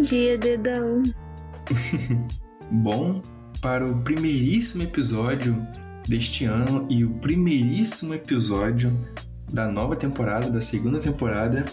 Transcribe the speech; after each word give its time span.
Bom 0.00 0.04
dia, 0.04 0.38
dedão. 0.38 1.02
Bom, 2.72 3.20
para 3.60 3.86
o 3.86 4.00
primeiríssimo 4.00 4.82
episódio 4.82 5.54
deste 6.08 6.46
ano 6.46 6.86
e 6.88 7.04
o 7.04 7.10
primeiríssimo 7.18 8.14
episódio 8.14 8.98
da 9.52 9.68
nova 9.68 9.94
temporada, 9.94 10.48
da 10.48 10.62
segunda 10.62 11.00
temporada, 11.00 11.66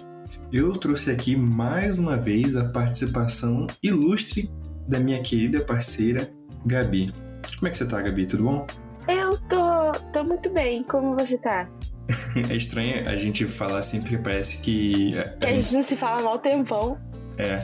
eu 0.51 0.73
trouxe 0.73 1.09
aqui 1.09 1.37
mais 1.37 1.99
uma 1.99 2.17
vez 2.17 2.57
a 2.57 2.65
participação 2.65 3.65
ilustre 3.81 4.51
da 4.85 4.99
minha 4.99 5.23
querida 5.23 5.61
parceira 5.61 6.29
Gabi. 6.65 7.13
Como 7.55 7.69
é 7.69 7.71
que 7.71 7.77
você 7.77 7.87
tá, 7.87 8.01
Gabi? 8.01 8.25
Tudo 8.25 8.43
bom? 8.43 8.67
Eu 9.07 9.37
tô, 9.47 9.93
tô 10.11 10.25
muito 10.25 10.49
bem. 10.49 10.83
Como 10.83 11.15
você 11.15 11.37
tá? 11.37 11.69
é 12.49 12.55
estranho 12.57 13.07
a 13.07 13.15
gente 13.15 13.45
falar 13.47 13.79
assim, 13.79 14.01
porque 14.01 14.17
parece 14.17 14.61
que. 14.61 15.11
Que 15.39 15.47
a 15.47 15.53
gente 15.53 15.73
não 15.73 15.81
se 15.81 15.95
fala 15.95 16.21
mal 16.21 16.39
tempão. 16.39 16.97
É. 17.37 17.57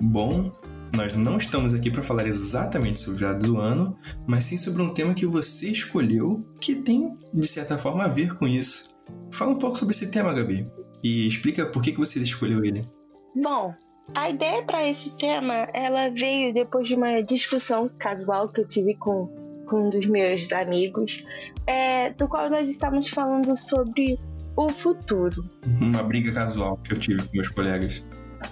Bom, 0.00 0.50
nós 0.94 1.14
não 1.14 1.38
estamos 1.38 1.72
aqui 1.72 1.90
para 1.90 2.02
falar 2.02 2.26
exatamente 2.26 3.00
sobre 3.00 3.16
o 3.16 3.18
virada 3.18 3.46
do 3.46 3.58
ano, 3.58 3.96
mas 4.26 4.46
sim 4.46 4.56
sobre 4.56 4.82
um 4.82 4.92
tema 4.92 5.14
que 5.14 5.24
você 5.24 5.70
escolheu 5.70 6.44
que 6.60 6.74
tem, 6.74 7.16
de 7.32 7.46
certa 7.46 7.78
forma, 7.78 8.04
a 8.04 8.08
ver 8.08 8.36
com 8.36 8.46
isso. 8.46 8.94
Fala 9.30 9.52
um 9.52 9.58
pouco 9.58 9.78
sobre 9.78 9.94
esse 9.94 10.10
tema, 10.10 10.34
Gabi, 10.34 10.70
e 11.02 11.26
explica 11.26 11.66
por 11.66 11.82
que, 11.82 11.92
que 11.92 11.98
você 11.98 12.20
escolheu 12.20 12.64
ele. 12.64 12.86
Bom, 13.34 13.74
a 14.16 14.28
ideia 14.28 14.62
para 14.62 14.86
esse 14.86 15.18
tema, 15.18 15.68
ela 15.72 16.10
veio 16.10 16.52
depois 16.52 16.86
de 16.86 16.94
uma 16.94 17.22
discussão 17.22 17.90
casual 17.98 18.48
que 18.48 18.60
eu 18.60 18.68
tive 18.68 18.94
com, 18.96 19.28
com 19.66 19.86
um 19.86 19.90
dos 19.90 20.06
meus 20.06 20.52
amigos, 20.52 21.24
é, 21.66 22.10
do 22.10 22.28
qual 22.28 22.50
nós 22.50 22.68
estávamos 22.68 23.08
falando 23.08 23.56
sobre 23.56 24.18
o 24.56 24.68
futuro. 24.68 25.44
Uma 25.80 26.02
briga 26.02 26.32
casual 26.32 26.76
que 26.78 26.92
eu 26.92 26.98
tive 26.98 27.22
com 27.22 27.32
meus 27.32 27.48
colegas. 27.48 28.04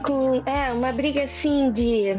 Com, 0.06 0.42
é, 0.46 0.72
uma 0.72 0.92
briga 0.92 1.24
assim 1.24 1.72
de 1.72 2.14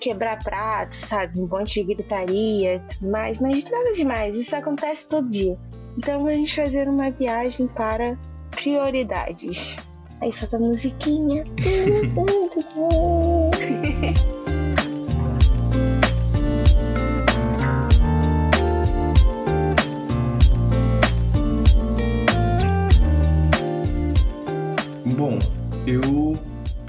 quebrar 0.00 0.42
prato, 0.42 0.94
sabe? 0.94 1.40
Um 1.40 1.48
monte 1.48 1.82
de 1.82 1.94
gritaria, 1.94 2.82
mas, 3.00 3.40
mas 3.40 3.68
nada 3.70 3.92
demais. 3.92 4.36
Isso 4.36 4.54
acontece 4.54 5.08
todo 5.08 5.28
dia. 5.28 5.58
Então 5.98 6.22
vamos 6.22 6.52
fazer 6.52 6.88
uma 6.88 7.10
viagem 7.10 7.66
para 7.66 8.16
prioridades. 8.50 9.76
Aí 10.20 10.32
solta 10.32 10.56
a 10.56 10.60
musiquinha. 10.60 11.44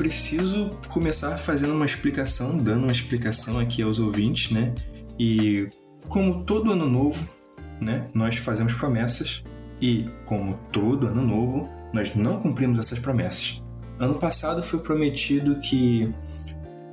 preciso 0.08 0.72
começar 0.88 1.38
fazendo 1.38 1.74
uma 1.74 1.86
explicação, 1.86 2.58
dando 2.58 2.84
uma 2.84 2.94
explicação 2.94 3.60
aqui 3.60 3.82
aos 3.82 4.00
ouvintes, 4.00 4.52
né? 4.52 4.74
E 5.20 5.68
como 6.08 6.46
todo 6.46 6.72
ano 6.72 6.88
novo, 6.88 7.28
né, 7.82 8.08
nós 8.14 8.38
fazemos 8.38 8.72
promessas 8.72 9.44
e 9.82 10.10
como 10.24 10.58
todo 10.72 11.08
ano 11.08 11.22
novo, 11.22 11.68
nós 11.94 12.16
não 12.16 12.40
cumprimos 12.40 12.80
essas 12.80 13.00
promessas. 13.00 13.62
Ano 14.00 14.16
passado 14.16 14.64
foi 14.64 14.80
prometido 14.80 15.60
que 15.60 16.10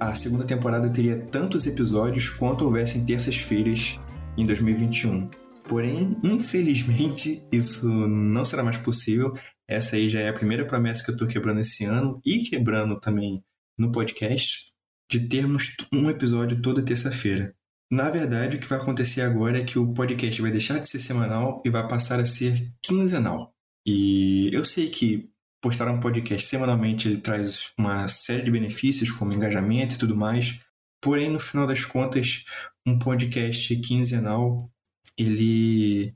a 0.00 0.12
segunda 0.12 0.42
temporada 0.42 0.90
teria 0.90 1.16
tantos 1.16 1.68
episódios 1.68 2.30
quanto 2.30 2.64
houvessem 2.64 3.06
terças-feiras 3.06 4.00
em 4.36 4.44
2021. 4.44 5.30
Porém, 5.68 6.16
infelizmente, 6.20 7.46
isso 7.52 7.88
não 7.88 8.44
será 8.44 8.64
mais 8.64 8.76
possível. 8.78 9.34
Essa 9.68 9.96
aí 9.96 10.08
já 10.08 10.20
é 10.20 10.28
a 10.28 10.34
primeira 10.34 10.66
promessa 10.66 11.02
que 11.02 11.10
eu 11.10 11.14
estou 11.14 11.28
quebrando 11.28 11.60
esse 11.60 11.84
ano 11.84 12.20
e 12.24 12.38
quebrando 12.38 12.98
também 13.00 13.42
no 13.78 13.90
podcast, 13.90 14.66
de 15.10 15.28
termos 15.28 15.74
um 15.92 16.08
episódio 16.08 16.60
toda 16.60 16.84
terça-feira. 16.84 17.54
Na 17.90 18.10
verdade, 18.10 18.56
o 18.56 18.60
que 18.60 18.66
vai 18.66 18.78
acontecer 18.78 19.20
agora 19.20 19.58
é 19.58 19.64
que 19.64 19.78
o 19.78 19.92
podcast 19.92 20.40
vai 20.40 20.50
deixar 20.50 20.78
de 20.78 20.88
ser 20.88 20.98
semanal 20.98 21.62
e 21.64 21.70
vai 21.70 21.86
passar 21.86 22.18
a 22.20 22.24
ser 22.24 22.72
quinzenal. 22.82 23.54
E 23.86 24.50
eu 24.52 24.64
sei 24.64 24.88
que 24.88 25.30
postar 25.60 25.88
um 25.88 26.00
podcast 26.00 26.46
semanalmente 26.46 27.08
ele 27.08 27.20
traz 27.20 27.72
uma 27.78 28.08
série 28.08 28.42
de 28.42 28.50
benefícios, 28.50 29.10
como 29.10 29.32
engajamento 29.32 29.94
e 29.94 29.98
tudo 29.98 30.16
mais. 30.16 30.58
Porém, 31.00 31.30
no 31.30 31.40
final 31.40 31.66
das 31.66 31.84
contas, 31.84 32.44
um 32.86 32.98
podcast 32.98 33.76
quinzenal 33.76 34.70
ele 35.16 36.14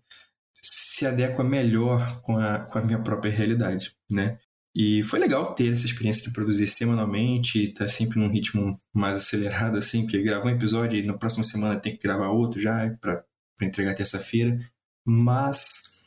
se 0.63 1.07
adequa 1.07 1.45
melhor 1.45 2.21
com 2.23 2.39
a, 2.39 2.61
com 2.61 2.79
a 2.79 2.83
minha 2.83 2.99
própria 2.99 3.31
realidade, 3.31 3.95
né? 4.11 4.39
E 4.75 5.03
foi 5.03 5.19
legal 5.19 5.55
ter 5.55 5.73
essa 5.73 5.87
experiência 5.87 6.25
de 6.25 6.33
produzir 6.33 6.69
semanalmente, 6.69 7.65
estar 7.65 7.87
tá 7.87 7.89
sempre 7.89 8.21
num 8.21 8.29
ritmo 8.29 8.81
mais 8.95 9.17
acelerado, 9.17 9.77
assim, 9.77 10.03
porque 10.03 10.23
gravar 10.23 10.47
um 10.47 10.55
episódio 10.55 10.99
e 10.99 11.07
na 11.07 11.19
próxima 11.19 11.43
semana 11.43 11.81
tem 11.81 11.97
que 11.97 12.03
gravar 12.03 12.29
outro 12.29 12.61
já 12.61 12.89
para 13.01 13.25
entregar 13.61 13.95
terça-feira. 13.95 14.59
Mas 15.05 15.99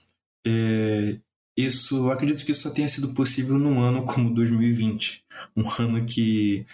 é, 0.48 1.20
isso, 1.58 2.10
acredito 2.10 2.46
que 2.46 2.52
isso 2.52 2.62
só 2.62 2.74
tenha 2.74 2.88
sido 2.88 3.14
possível 3.14 3.58
num 3.58 3.82
ano 3.82 4.06
como 4.06 4.34
2020, 4.34 5.24
um 5.56 5.70
ano 5.70 6.06
que 6.06 6.66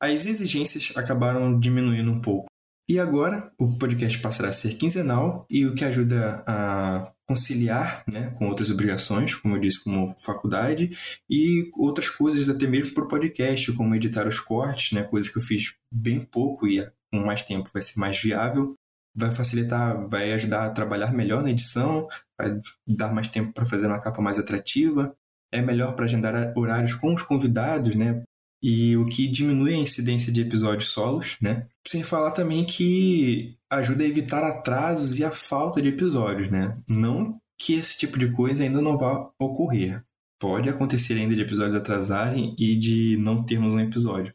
as 0.00 0.26
exigências 0.26 0.96
acabaram 0.96 1.58
diminuindo 1.58 2.10
um 2.10 2.20
pouco. 2.20 2.48
E 2.88 2.98
agora 2.98 3.52
o 3.58 3.76
podcast 3.76 4.18
passará 4.18 4.48
a 4.48 4.52
ser 4.52 4.76
quinzenal 4.76 5.46
e 5.50 5.66
o 5.66 5.74
que 5.74 5.84
ajuda 5.84 6.42
a 6.46 7.12
conciliar 7.28 8.02
né, 8.08 8.30
com 8.38 8.48
outras 8.48 8.70
obrigações, 8.70 9.34
como 9.34 9.56
eu 9.56 9.60
disse, 9.60 9.82
como 9.82 10.14
faculdade, 10.18 10.96
e 11.28 11.70
outras 11.76 12.08
coisas 12.08 12.48
até 12.48 12.66
mesmo 12.66 12.94
para 12.94 13.04
o 13.04 13.08
podcast, 13.08 13.70
como 13.72 13.94
editar 13.94 14.26
os 14.26 14.40
cortes, 14.40 14.92
né, 14.92 15.02
coisas 15.04 15.30
que 15.30 15.38
eu 15.38 15.42
fiz 15.42 15.74
bem 15.92 16.20
pouco 16.20 16.66
e 16.66 16.90
com 17.12 17.20
mais 17.20 17.42
tempo 17.42 17.68
vai 17.72 17.82
ser 17.82 18.00
mais 18.00 18.20
viável. 18.20 18.74
Vai 19.14 19.34
facilitar, 19.34 20.08
vai 20.08 20.32
ajudar 20.32 20.66
a 20.66 20.70
trabalhar 20.70 21.12
melhor 21.12 21.42
na 21.42 21.50
edição, 21.50 22.06
vai 22.38 22.60
dar 22.86 23.12
mais 23.12 23.28
tempo 23.28 23.52
para 23.52 23.66
fazer 23.66 23.86
uma 23.86 24.00
capa 24.00 24.22
mais 24.22 24.38
atrativa. 24.38 25.14
É 25.52 25.60
melhor 25.60 25.94
para 25.94 26.04
agendar 26.04 26.52
horários 26.56 26.94
com 26.94 27.14
os 27.14 27.22
convidados, 27.22 27.94
né? 27.94 28.22
e 28.62 28.96
o 28.96 29.06
que 29.06 29.28
diminui 29.28 29.74
a 29.74 29.78
incidência 29.78 30.32
de 30.32 30.40
episódios 30.40 30.88
solos, 30.88 31.36
né? 31.40 31.66
Sem 31.86 32.02
falar 32.02 32.32
também 32.32 32.64
que 32.64 33.56
ajuda 33.70 34.04
a 34.04 34.06
evitar 34.06 34.42
atrasos 34.42 35.18
e 35.18 35.24
a 35.24 35.30
falta 35.30 35.80
de 35.80 35.88
episódios, 35.88 36.50
né? 36.50 36.76
Não 36.88 37.38
que 37.58 37.74
esse 37.74 37.98
tipo 37.98 38.18
de 38.18 38.30
coisa 38.32 38.62
ainda 38.62 38.80
não 38.80 38.96
vá 38.96 39.30
ocorrer. 39.38 40.02
Pode 40.38 40.68
acontecer 40.68 41.14
ainda 41.14 41.34
de 41.34 41.42
episódios 41.42 41.74
atrasarem 41.74 42.54
e 42.56 42.76
de 42.76 43.16
não 43.16 43.42
termos 43.42 43.72
um 43.72 43.80
episódio. 43.80 44.32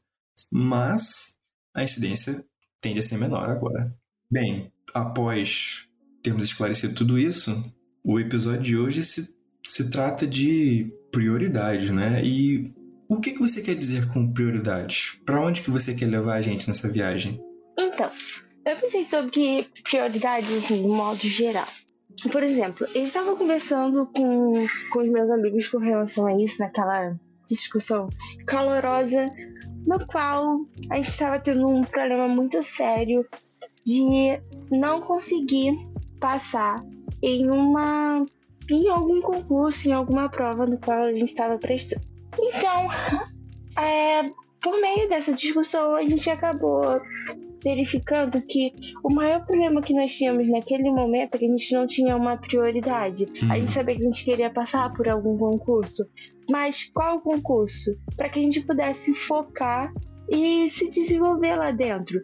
Mas 0.51 1.37
a 1.73 1.83
incidência 1.83 2.43
tende 2.81 2.99
a 2.99 3.01
ser 3.01 3.17
menor 3.17 3.49
agora. 3.49 3.95
Bem, 4.29 4.71
após 4.93 5.87
termos 6.21 6.45
esclarecido 6.45 6.93
tudo 6.93 7.17
isso, 7.17 7.63
o 8.03 8.19
episódio 8.19 8.61
de 8.61 8.77
hoje 8.77 9.05
se, 9.05 9.33
se 9.65 9.89
trata 9.89 10.27
de 10.27 10.91
prioridades, 11.11 11.89
né? 11.91 12.21
E 12.23 12.73
o 13.07 13.19
que, 13.19 13.31
que 13.31 13.39
você 13.39 13.61
quer 13.61 13.75
dizer 13.75 14.11
com 14.11 14.31
prioridades? 14.31 15.17
Para 15.25 15.41
onde 15.41 15.61
que 15.61 15.71
você 15.71 15.95
quer 15.95 16.07
levar 16.07 16.35
a 16.35 16.41
gente 16.41 16.67
nessa 16.67 16.91
viagem? 16.91 17.39
Então, 17.79 18.11
pensei 18.93 19.03
sobre 19.03 19.67
prioridades 19.83 20.55
assim, 20.55 20.83
de 20.83 20.87
modo 20.87 21.19
geral. 21.19 21.65
Por 22.31 22.43
exemplo, 22.43 22.85
eu 22.93 23.03
estava 23.03 23.35
conversando 23.35 24.05
com, 24.05 24.53
com 24.91 24.99
os 24.99 25.09
meus 25.09 25.29
amigos 25.31 25.67
com 25.67 25.79
relação 25.79 26.27
a 26.27 26.35
isso, 26.35 26.59
naquela 26.59 27.15
discussão 27.47 28.07
calorosa, 28.45 29.33
no 29.87 30.05
qual 30.05 30.59
a 30.91 30.95
gente 30.97 31.09
estava 31.09 31.39
tendo 31.39 31.67
um 31.67 31.83
problema 31.83 32.27
muito 32.27 32.61
sério 32.61 33.25
de 33.83 34.39
não 34.71 35.01
conseguir 35.01 35.75
passar 36.19 36.85
em 37.21 37.49
uma 37.49 38.25
em 38.69 38.87
algum 38.87 39.19
concurso, 39.19 39.89
em 39.89 39.91
alguma 39.91 40.29
prova 40.29 40.65
no 40.65 40.77
qual 40.77 41.03
a 41.03 41.11
gente 41.11 41.25
estava 41.25 41.57
prestando. 41.57 42.05
Então, 42.39 42.87
é, 43.77 44.31
por 44.61 44.79
meio 44.79 45.09
dessa 45.09 45.33
discussão, 45.33 45.95
a 45.95 46.03
gente 46.05 46.29
acabou 46.29 47.01
verificando 47.63 48.41
que 48.41 48.73
o 49.03 49.13
maior 49.13 49.45
problema 49.45 49.81
que 49.81 49.93
nós 49.93 50.11
tínhamos 50.11 50.47
naquele 50.49 50.91
momento 50.91 51.35
é 51.35 51.37
que 51.37 51.45
a 51.45 51.49
gente 51.49 51.73
não 51.73 51.87
tinha 51.87 52.15
uma 52.15 52.37
prioridade. 52.37 53.25
Uhum. 53.25 53.51
A 53.51 53.59
gente 53.59 53.71
sabia 53.71 53.95
que 53.95 54.01
a 54.01 54.05
gente 54.05 54.25
queria 54.25 54.49
passar 54.49 54.91
por 54.93 55.07
algum 55.07 55.37
concurso, 55.37 56.05
mas 56.49 56.89
qual 56.93 57.21
concurso? 57.21 57.95
Para 58.17 58.29
que 58.29 58.39
a 58.39 58.41
gente 58.41 58.61
pudesse 58.61 59.13
focar 59.13 59.93
e 60.29 60.69
se 60.69 60.89
desenvolver 60.89 61.55
lá 61.55 61.71
dentro. 61.71 62.21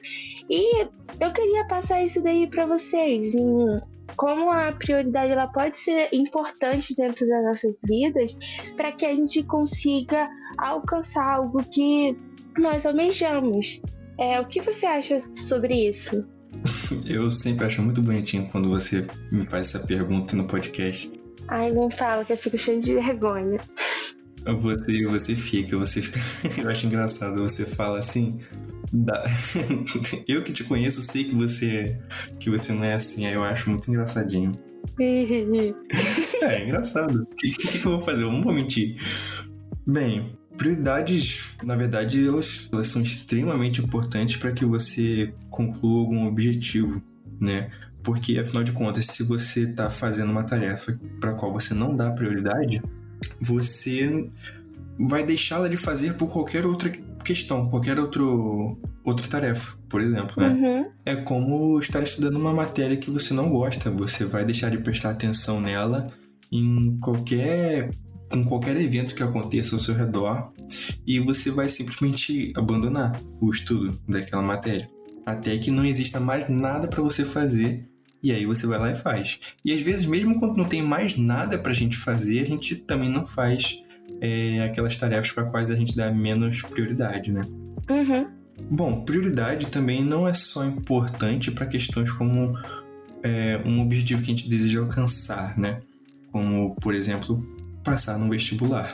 E 0.49 0.81
eu 1.19 1.33
queria 1.33 1.65
passar 1.67 2.03
isso 2.03 2.21
daí 2.21 2.47
para 2.47 2.65
vocês 2.65 3.35
em 3.35 3.81
como 4.15 4.51
a 4.51 4.71
prioridade 4.71 5.31
ela 5.31 5.47
pode 5.47 5.77
ser 5.77 6.09
importante 6.13 6.95
dentro 6.95 7.27
das 7.27 7.43
nossas 7.43 7.75
vidas 7.83 8.37
para 8.75 8.91
que 8.91 9.05
a 9.05 9.15
gente 9.15 9.43
consiga 9.43 10.29
alcançar 10.57 11.35
algo 11.35 11.63
que 11.63 12.17
nós 12.57 12.85
almejamos. 12.85 13.81
É, 14.19 14.37
o 14.39 14.45
que 14.45 14.61
você 14.61 14.85
acha 14.85 15.17
sobre 15.33 15.87
isso? 15.87 16.25
Eu 17.07 17.31
sempre 17.31 17.65
acho 17.65 17.81
muito 17.81 18.01
bonitinho 18.01 18.49
quando 18.51 18.69
você 18.69 19.07
me 19.31 19.45
faz 19.45 19.69
essa 19.73 19.79
pergunta 19.85 20.35
no 20.35 20.45
podcast. 20.45 21.09
Ai, 21.47 21.71
não 21.71 21.89
fala 21.89 22.25
que 22.25 22.33
eu 22.33 22.37
fico 22.37 22.57
cheio 22.57 22.79
de 22.79 22.93
vergonha. 22.93 23.59
Você, 24.61 25.07
você 25.07 25.35
fica, 25.35 25.77
você 25.77 26.01
fica. 26.01 26.19
Eu 26.61 26.69
acho 26.69 26.85
engraçado, 26.85 27.41
você 27.41 27.65
fala 27.65 27.99
assim. 27.99 28.39
Da... 28.91 29.23
Eu 30.27 30.43
que 30.43 30.51
te 30.51 30.63
conheço 30.63 31.01
sei 31.01 31.23
que 31.23 31.35
você 31.35 31.97
que 32.39 32.49
você 32.49 32.73
não 32.73 32.83
é 32.83 32.95
assim, 32.95 33.25
aí 33.25 33.35
eu 33.35 33.43
acho 33.43 33.69
muito 33.69 33.89
engraçadinho. 33.89 34.51
é, 34.99 36.55
é 36.55 36.65
engraçado. 36.65 37.23
O 37.23 37.35
que, 37.35 37.51
que, 37.51 37.67
que, 37.67 37.85
eu 37.85 37.91
vou 37.91 38.01
fazer? 38.01 38.23
Eu 38.23 38.31
não 38.31 38.41
vou 38.41 38.53
mentir. 38.53 38.95
Bem, 39.85 40.37
prioridades, 40.59 41.55
na 41.63 41.73
verdade, 41.73 42.27
elas, 42.27 42.69
elas 42.71 42.89
são 42.89 43.01
extremamente 43.01 43.81
importantes 43.81 44.35
para 44.35 44.51
que 44.51 44.65
você 44.65 45.33
conclua 45.49 46.01
algum 46.01 46.27
objetivo, 46.27 47.01
né? 47.39 47.71
Porque, 48.03 48.37
afinal 48.37 48.61
de 48.61 48.73
contas, 48.73 49.05
se 49.05 49.23
você 49.23 49.61
está 49.61 49.89
fazendo 49.89 50.29
uma 50.31 50.43
tarefa 50.43 50.99
para 51.21 51.31
a 51.31 51.33
qual 51.33 51.53
você 51.53 51.73
não 51.73 51.95
dá 51.95 52.11
prioridade, 52.11 52.81
você 53.39 54.29
vai 54.99 55.25
deixá-la 55.25 55.69
de 55.69 55.77
fazer 55.77 56.15
por 56.15 56.29
qualquer 56.29 56.65
outra 56.65 56.91
questão, 57.23 57.69
qualquer 57.69 57.97
outro, 57.97 58.77
outra 59.03 59.27
tarefa, 59.27 59.77
por 59.87 60.01
exemplo, 60.01 60.43
né? 60.43 60.49
Uhum. 60.49 60.91
É 61.05 61.15
como 61.15 61.79
estar 61.79 62.03
estudando 62.03 62.35
uma 62.35 62.53
matéria 62.53 62.97
que 62.97 63.09
você 63.09 63.33
não 63.33 63.49
gosta, 63.49 63.89
você 63.89 64.25
vai 64.25 64.43
deixar 64.43 64.69
de 64.69 64.77
prestar 64.77 65.11
atenção 65.11 65.61
nela 65.61 66.07
em 66.51 66.97
qualquer 66.99 67.91
com 68.29 68.43
qualquer 68.45 68.77
evento 68.77 69.15
que 69.15 69.23
aconteça 69.23 69.75
ao 69.75 69.79
seu 69.79 69.95
redor 69.95 70.51
e 71.05 71.19
você 71.19 71.49
vai 71.49 71.67
simplesmente 71.67 72.53
abandonar 72.55 73.19
o 73.41 73.49
estudo 73.49 73.99
daquela 74.07 74.41
matéria 74.41 74.89
até 75.25 75.57
que 75.57 75.71
não 75.71 75.85
exista 75.85 76.19
mais 76.19 76.49
nada 76.49 76.87
para 76.87 77.01
você 77.01 77.23
fazer 77.23 77.87
e 78.21 78.31
aí 78.31 78.45
você 78.45 78.67
vai 78.67 78.77
lá 78.79 78.91
e 78.91 78.95
faz. 78.95 79.39
E 79.63 79.73
às 79.73 79.81
vezes, 79.81 80.05
mesmo 80.05 80.39
quando 80.39 80.57
não 80.57 80.65
tem 80.65 80.81
mais 80.81 81.17
nada 81.17 81.57
para 81.57 81.71
a 81.71 81.75
gente 81.75 81.97
fazer, 81.97 82.41
a 82.41 82.45
gente 82.45 82.75
também 82.75 83.09
não 83.09 83.25
faz 83.25 83.79
é, 84.19 84.61
aquelas 84.63 84.97
tarefas 84.97 85.31
para 85.31 85.45
quais 85.45 85.71
a 85.71 85.75
gente 85.75 85.95
dá 85.95 86.11
menos 86.11 86.61
prioridade, 86.61 87.31
né? 87.31 87.41
Uhum. 87.89 88.27
Bom, 88.69 89.01
prioridade 89.05 89.67
também 89.67 90.03
não 90.03 90.27
é 90.27 90.33
só 90.33 90.65
importante 90.65 91.49
para 91.49 91.65
questões 91.65 92.11
como 92.11 92.53
é, 93.23 93.61
um 93.65 93.81
objetivo 93.81 94.21
que 94.21 94.31
a 94.31 94.35
gente 94.35 94.49
deseja 94.49 94.81
alcançar, 94.81 95.57
né? 95.57 95.79
Como, 96.31 96.75
por 96.75 96.93
exemplo, 96.93 97.41
passar 97.89 98.17
no 98.17 98.29
vestibular. 98.29 98.93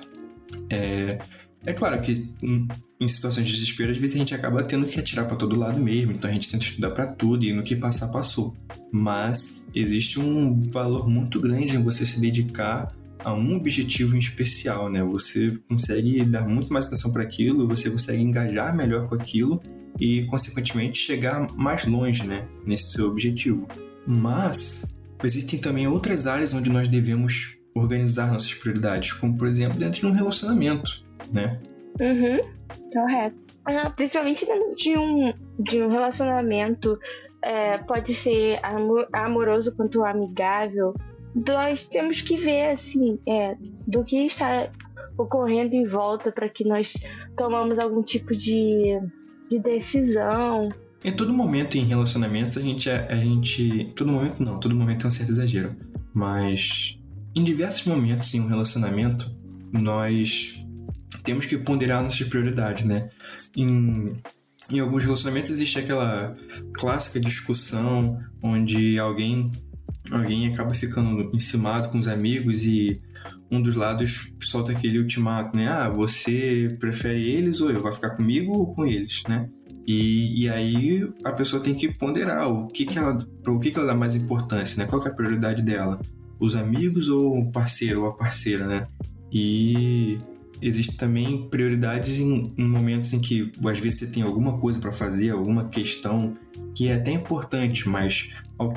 É, 0.69 1.19
é 1.65 1.73
claro 1.73 2.01
que 2.01 2.29
em, 2.43 2.67
em, 2.99 3.07
situações 3.07 3.47
de 3.47 3.53
desespero, 3.53 3.91
às 3.91 3.97
vezes 3.97 4.15
a 4.15 4.19
gente 4.19 4.35
acaba 4.35 4.63
tendo 4.63 4.85
que 4.85 4.99
atirar 4.99 5.27
para 5.27 5.35
todo 5.35 5.57
lado 5.57 5.79
mesmo, 5.79 6.11
então 6.11 6.29
a 6.29 6.33
gente 6.33 6.49
tenta 6.49 6.63
estudar 6.63 6.91
para 6.91 7.07
tudo 7.07 7.43
e 7.43 7.51
no 7.51 7.63
que 7.63 7.75
passar, 7.75 8.07
passou. 8.09 8.55
Mas 8.91 9.67
existe 9.73 10.19
um 10.19 10.59
valor 10.71 11.09
muito 11.09 11.39
grande 11.39 11.75
em 11.75 11.83
você 11.83 12.05
se 12.05 12.21
dedicar 12.21 12.95
a 13.23 13.33
um 13.33 13.55
objetivo 13.55 14.15
em 14.15 14.19
especial, 14.19 14.89
né? 14.89 15.03
Você 15.03 15.57
consegue 15.67 16.23
dar 16.23 16.47
muito 16.47 16.71
mais 16.71 16.85
atenção 16.85 17.11
para 17.11 17.23
aquilo, 17.23 17.67
você 17.67 17.89
consegue 17.89 18.21
engajar 18.21 18.75
melhor 18.75 19.07
com 19.09 19.15
aquilo 19.15 19.61
e, 19.99 20.25
consequentemente, 20.25 20.99
chegar 20.99 21.51
mais 21.55 21.85
longe, 21.85 22.23
né? 22.25 22.47
Nesse 22.63 22.91
seu 22.91 23.07
objetivo. 23.07 23.67
Mas 24.05 24.95
existem 25.23 25.59
também 25.59 25.87
outras 25.87 26.27
áreas 26.27 26.53
onde 26.53 26.69
nós 26.69 26.87
devemos 26.87 27.57
organizar 27.75 28.31
nossas 28.31 28.53
prioridades, 28.53 29.13
como 29.13 29.37
por 29.37 29.47
exemplo 29.47 29.77
dentro 29.77 29.99
de 29.99 30.05
um 30.05 30.11
relacionamento, 30.11 31.05
né? 31.31 31.59
Uhum, 31.99 32.39
correto. 32.93 33.35
Ah, 33.65 33.89
principalmente 33.89 34.45
dentro 34.45 34.75
de 34.75 34.97
um, 34.97 35.33
de 35.59 35.81
um 35.81 35.89
relacionamento, 35.89 36.97
é, 37.41 37.77
pode 37.79 38.13
ser 38.13 38.59
amor, 38.63 39.07
amoroso 39.11 39.75
quanto 39.75 40.03
amigável, 40.03 40.93
nós 41.35 41.87
temos 41.87 42.21
que 42.21 42.37
ver 42.37 42.71
assim 42.71 43.19
é, 43.27 43.57
do 43.85 44.03
que 44.03 44.25
está 44.25 44.71
ocorrendo 45.17 45.75
em 45.75 45.85
volta 45.85 46.31
para 46.31 46.47
que 46.47 46.63
nós 46.63 47.03
tomamos 47.35 47.79
algum 47.79 48.01
tipo 48.01 48.35
de, 48.35 48.99
de 49.49 49.59
decisão. 49.59 50.61
Em 51.03 51.11
todo 51.11 51.33
momento 51.33 51.77
em 51.77 51.83
relacionamentos 51.83 52.57
a 52.57 52.61
gente 52.61 52.89
a 52.89 53.15
gente 53.15 53.91
todo 53.95 54.11
momento 54.11 54.41
não, 54.41 54.59
todo 54.59 54.75
momento 54.75 55.05
é 55.05 55.07
um 55.07 55.11
certo 55.11 55.31
exagero, 55.31 55.75
mas 56.13 56.97
em 57.35 57.43
diversos 57.43 57.85
momentos 57.85 58.33
em 58.33 58.39
um 58.39 58.47
relacionamento 58.47 59.29
nós 59.71 60.63
temos 61.23 61.45
que 61.45 61.57
ponderar 61.57 62.03
nossas 62.03 62.27
prioridades, 62.27 62.85
né? 62.85 63.09
Em, 63.55 64.15
em 64.71 64.79
alguns 64.79 65.03
relacionamentos 65.03 65.51
existe 65.51 65.79
aquela 65.79 66.35
clássica 66.73 67.19
discussão 67.19 68.19
onde 68.41 68.97
alguém 68.97 69.51
alguém 70.11 70.47
acaba 70.53 70.73
ficando 70.73 71.31
encimado 71.33 71.89
com 71.89 71.97
os 71.97 72.07
amigos 72.07 72.63
e 72.63 73.01
um 73.49 73.59
dos 73.61 73.75
lados 73.75 74.31
solta 74.39 74.71
aquele 74.71 74.99
ultimato, 74.99 75.57
né? 75.57 75.67
Ah, 75.67 75.89
você 75.89 76.75
prefere 76.79 77.29
eles 77.29 77.59
ou 77.59 77.71
eu? 77.71 77.81
Vai 77.81 77.91
ficar 77.91 78.11
comigo 78.11 78.55
ou 78.55 78.73
com 78.73 78.85
eles, 78.85 79.23
né? 79.27 79.49
E, 79.87 80.43
e 80.43 80.49
aí 80.49 81.07
a 81.23 81.31
pessoa 81.31 81.61
tem 81.61 81.75
que 81.75 81.91
ponderar 81.93 82.49
o 82.49 82.67
que, 82.67 82.85
que 82.85 82.97
ela, 82.97 83.17
o 83.47 83.59
que, 83.59 83.71
que 83.71 83.77
ela 83.77 83.87
dá 83.87 83.95
mais 83.95 84.15
importância, 84.15 84.81
né? 84.81 84.89
Qual 84.89 85.03
é 85.03 85.09
a 85.09 85.13
prioridade 85.13 85.61
dela? 85.61 85.99
Os 86.39 86.55
amigos 86.55 87.07
ou 87.09 87.39
o 87.39 87.51
parceiro 87.51 88.01
ou 88.01 88.07
a 88.07 88.13
parceira, 88.13 88.65
né? 88.67 88.87
E 89.31 90.17
existe 90.61 90.97
também 90.97 91.47
prioridades 91.49 92.19
em, 92.19 92.53
em, 92.57 92.67
momentos 92.67 93.13
em 93.13 93.19
que 93.19 93.51
às 93.65 93.79
vezes 93.79 93.99
você 93.99 94.11
tem 94.11 94.23
alguma 94.23 94.57
coisa 94.57 94.79
para 94.79 94.91
fazer, 94.91 95.31
alguma 95.31 95.67
questão 95.69 96.35
que 96.73 96.87
é 96.87 96.95
até 96.95 97.11
importante, 97.11 97.87
mas 97.87 98.29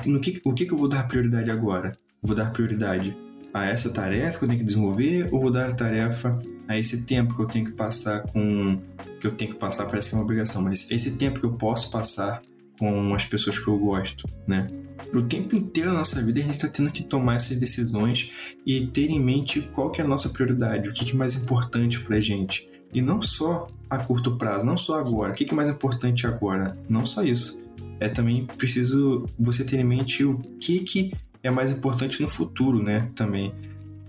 no 0.05 0.19
que, 0.19 0.41
o 0.43 0.53
que, 0.53 0.65
que 0.65 0.73
eu 0.73 0.77
vou 0.77 0.87
dar 0.87 1.07
prioridade 1.07 1.49
agora? 1.49 1.97
Vou 2.21 2.35
dar 2.35 2.51
prioridade 2.51 3.15
a 3.53 3.65
essa 3.65 3.89
tarefa 3.89 4.37
que 4.37 4.45
eu 4.45 4.49
tenho 4.49 4.59
que 4.59 4.65
desenvolver 4.65 5.29
ou 5.31 5.39
vou 5.39 5.51
dar 5.51 5.69
a 5.69 5.73
tarefa 5.73 6.39
a 6.67 6.77
esse 6.77 7.03
tempo 7.03 7.35
que 7.35 7.41
eu 7.41 7.47
tenho 7.47 7.65
que 7.65 7.71
passar 7.71 8.21
com 8.23 8.79
que 9.19 9.25
eu 9.25 9.31
tenho 9.31 9.51
que 9.53 9.57
passar 9.57 9.85
parece 9.85 10.09
que 10.09 10.15
é 10.15 10.17
uma 10.17 10.23
obrigação, 10.23 10.61
mas 10.61 10.89
esse 10.91 11.17
tempo 11.17 11.39
que 11.39 11.45
eu 11.45 11.53
posso 11.53 11.89
passar 11.89 12.41
com 12.77 13.13
as 13.13 13.25
pessoas 13.25 13.57
que 13.57 13.67
eu 13.67 13.77
gosto, 13.77 14.25
né? 14.47 14.67
O 15.13 15.21
tempo 15.23 15.55
inteiro 15.55 15.91
da 15.91 15.97
nossa 15.97 16.21
vida 16.21 16.39
a 16.39 16.43
gente 16.43 16.55
está 16.55 16.67
tendo 16.67 16.91
que 16.91 17.03
tomar 17.03 17.35
essas 17.35 17.57
decisões 17.57 18.31
e 18.65 18.85
ter 18.87 19.09
em 19.09 19.19
mente 19.19 19.61
qual 19.73 19.91
que 19.91 20.01
é 20.01 20.03
a 20.03 20.07
nossa 20.07 20.29
prioridade, 20.29 20.89
o 20.89 20.93
que, 20.93 21.05
que 21.05 21.11
é 21.11 21.15
mais 21.15 21.35
importante 21.35 21.99
para 21.99 22.17
a 22.17 22.21
gente. 22.21 22.69
E 22.93 23.01
não 23.01 23.21
só 23.21 23.67
a 23.89 23.97
curto 23.97 24.37
prazo, 24.37 24.65
não 24.65 24.77
só 24.77 24.99
agora. 24.99 25.31
O 25.31 25.35
que, 25.35 25.45
que 25.45 25.53
é 25.53 25.55
mais 25.55 25.69
importante 25.69 26.25
agora? 26.25 26.77
Não 26.87 27.05
só 27.05 27.23
isso. 27.23 27.61
É 27.99 28.07
também 28.07 28.45
preciso 28.45 29.25
você 29.37 29.63
ter 29.63 29.79
em 29.79 29.83
mente 29.83 30.23
o 30.23 30.37
que, 30.59 30.79
que 30.79 31.13
é 31.43 31.51
mais 31.51 31.71
importante 31.71 32.21
no 32.21 32.27
futuro, 32.27 32.81
né? 32.81 33.09
Também. 33.15 33.53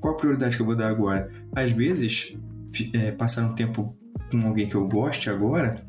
Qual 0.00 0.14
a 0.14 0.16
prioridade 0.16 0.56
que 0.56 0.62
eu 0.62 0.66
vou 0.66 0.76
dar 0.76 0.88
agora? 0.88 1.30
Às 1.54 1.72
vezes, 1.72 2.36
é, 2.92 3.10
passar 3.10 3.44
um 3.44 3.54
tempo 3.54 3.94
com 4.30 4.46
alguém 4.46 4.68
que 4.68 4.74
eu 4.74 4.86
goste 4.86 5.28
agora 5.28 5.84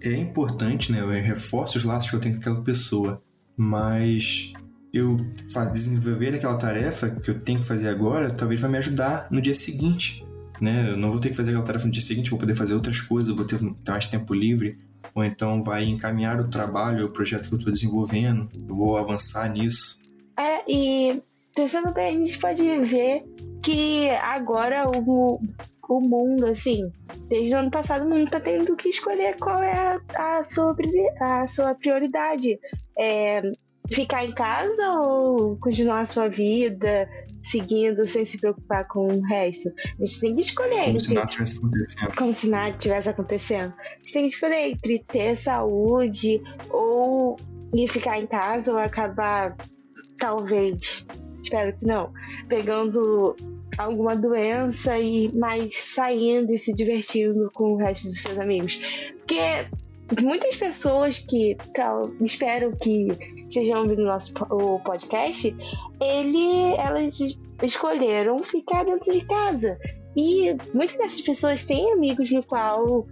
é 0.00 0.16
importante, 0.16 0.92
né? 0.92 1.00
Eu 1.00 1.08
reforço 1.08 1.78
os 1.78 1.84
laços 1.84 2.10
que 2.10 2.16
eu 2.16 2.20
tenho 2.20 2.34
com 2.34 2.40
aquela 2.40 2.62
pessoa, 2.62 3.22
mas 3.56 4.52
eu 4.92 5.16
desenvolver 5.72 6.34
aquela 6.34 6.56
tarefa 6.56 7.10
que 7.10 7.30
eu 7.30 7.40
tenho 7.40 7.58
que 7.58 7.66
fazer 7.66 7.88
agora, 7.88 8.32
talvez 8.32 8.60
vai 8.60 8.70
me 8.70 8.78
ajudar 8.78 9.26
no 9.30 9.40
dia 9.40 9.54
seguinte, 9.54 10.24
né? 10.60 10.90
Eu 10.90 10.96
não 10.96 11.10
vou 11.10 11.20
ter 11.20 11.30
que 11.30 11.36
fazer 11.36 11.50
aquela 11.50 11.64
tarefa 11.64 11.86
no 11.86 11.92
dia 11.92 12.02
seguinte, 12.02 12.30
vou 12.30 12.38
poder 12.38 12.54
fazer 12.54 12.74
outras 12.74 13.00
coisas, 13.00 13.34
vou 13.34 13.44
ter 13.44 13.58
mais 13.86 14.06
tempo 14.06 14.32
livre, 14.32 14.78
ou 15.14 15.24
então 15.24 15.62
vai 15.62 15.84
encaminhar 15.84 16.40
o 16.40 16.48
trabalho, 16.48 17.06
o 17.06 17.10
projeto 17.10 17.48
que 17.48 17.54
eu 17.54 17.58
estou 17.58 17.72
desenvolvendo, 17.72 18.48
eu 18.54 18.74
vou 18.74 18.96
avançar 18.96 19.48
nisso. 19.50 20.00
É, 20.36 20.62
e 20.68 21.22
pensando 21.54 21.92
bem, 21.92 22.20
a 22.20 22.24
gente 22.24 22.38
pode 22.38 22.62
ver 22.80 23.24
que 23.62 24.10
agora 24.10 24.86
o, 24.88 25.40
o 25.88 26.00
mundo, 26.00 26.46
assim, 26.46 26.90
desde 27.28 27.54
o 27.54 27.58
ano 27.58 27.70
passado, 27.70 28.04
o 28.04 28.10
mundo 28.10 28.30
tá 28.30 28.40
tendo 28.40 28.74
que 28.76 28.88
escolher 28.88 29.36
qual 29.38 29.62
é 29.62 30.00
a, 30.16 30.38
a, 30.38 30.44
sua, 30.44 30.74
a 31.20 31.46
sua 31.46 31.74
prioridade. 31.74 32.58
É, 32.98 33.42
ficar 33.92 34.24
em 34.24 34.32
casa 34.32 35.00
ou 35.00 35.56
continuar 35.58 36.00
a 36.00 36.06
sua 36.06 36.28
vida 36.28 37.08
seguindo 37.42 38.06
sem 38.06 38.24
se 38.24 38.38
preocupar 38.38 38.86
com 38.88 39.06
o 39.06 39.22
resto? 39.22 39.70
A 40.00 40.06
gente 40.06 40.20
tem 40.20 40.34
que 40.34 40.40
escolher. 40.40 40.84
Como 40.84 41.00
se 41.00 41.14
nada 41.14 41.26
tivesse 41.26 41.58
acontecendo. 41.58 42.16
Como 42.16 42.32
se 42.32 42.50
nada 42.50 42.76
tivesse 42.76 43.08
acontecendo. 43.08 43.74
A 43.78 43.98
gente 43.98 44.12
tem 44.12 44.22
que 44.22 44.34
escolher 44.34 44.70
entre 44.70 44.98
ter 45.00 45.36
saúde 45.36 46.42
ou 46.70 47.36
ir 47.74 47.88
ficar 47.88 48.18
em 48.18 48.26
casa 48.26 48.72
ou 48.72 48.78
acabar, 48.78 49.56
talvez, 50.18 51.06
espero 51.42 51.76
que 51.76 51.84
não, 51.84 52.12
pegando 52.48 53.34
alguma 53.76 54.14
doença 54.14 54.98
e 54.98 55.32
mais 55.36 55.74
saindo 55.76 56.52
e 56.52 56.58
se 56.58 56.72
divertindo 56.72 57.50
com 57.52 57.72
o 57.72 57.76
resto 57.76 58.08
dos 58.08 58.22
seus 58.22 58.38
amigos. 58.38 58.80
Porque 59.18 59.66
muitas 60.22 60.56
pessoas 60.56 61.18
que 61.18 61.56
tal, 61.74 62.12
espero 62.20 62.76
que 62.76 63.08
estejam 63.48 63.82
ouvindo 63.82 64.02
nosso 64.02 64.32
o 64.50 64.78
podcast, 64.80 65.56
ele, 66.00 66.74
elas 66.78 67.18
escolheram 67.62 68.42
ficar 68.42 68.84
dentro 68.84 69.12
de 69.12 69.24
casa. 69.26 69.78
E 70.16 70.56
muitas 70.72 70.96
dessas 70.96 71.20
pessoas 71.20 71.64
têm 71.64 71.92
amigos 71.92 72.30
no 72.30 72.44
qual 72.44 73.06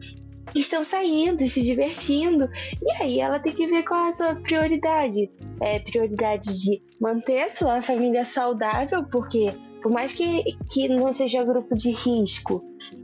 estão 0.55 0.85
saindo 0.85 1.43
e 1.43 1.49
se 1.49 1.63
divertindo. 1.63 2.49
E 2.83 3.03
aí 3.03 3.21
ela 3.21 3.41
tem 3.41 3.53
que 3.53 3.67
ver 3.67 3.83
qual 3.85 4.07
é 4.07 4.11
a 4.11 4.15
sua 4.15 4.35
prioridade. 4.37 5.31
É 5.61 5.79
prioridade 5.79 6.63
de 6.63 6.83
manter 7.01 7.43
a 7.43 7.51
sua 7.51 7.83
família 7.83 8.25
saudável, 8.25 9.05
porque 9.05 9.53
por 9.83 9.91
mais 9.91 10.13
que, 10.13 10.45
que 10.71 10.89
não 10.89 11.13
seja 11.13 11.45
grupo 11.45 11.75
de 11.75 11.91
risco 11.91 12.63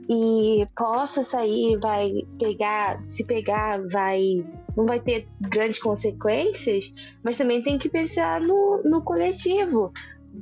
e 0.09 0.67
possa 0.77 1.23
sair, 1.23 1.79
vai 1.81 2.11
pegar, 2.39 3.03
se 3.09 3.25
pegar, 3.25 3.83
vai 3.91 4.45
não 4.77 4.87
vai 4.87 5.01
ter 5.01 5.27
grandes 5.41 5.81
consequências, 5.81 6.95
mas 7.23 7.37
também 7.37 7.61
tem 7.61 7.77
que 7.77 7.89
pensar 7.89 8.41
no, 8.41 8.81
no 8.85 9.03
coletivo. 9.03 9.93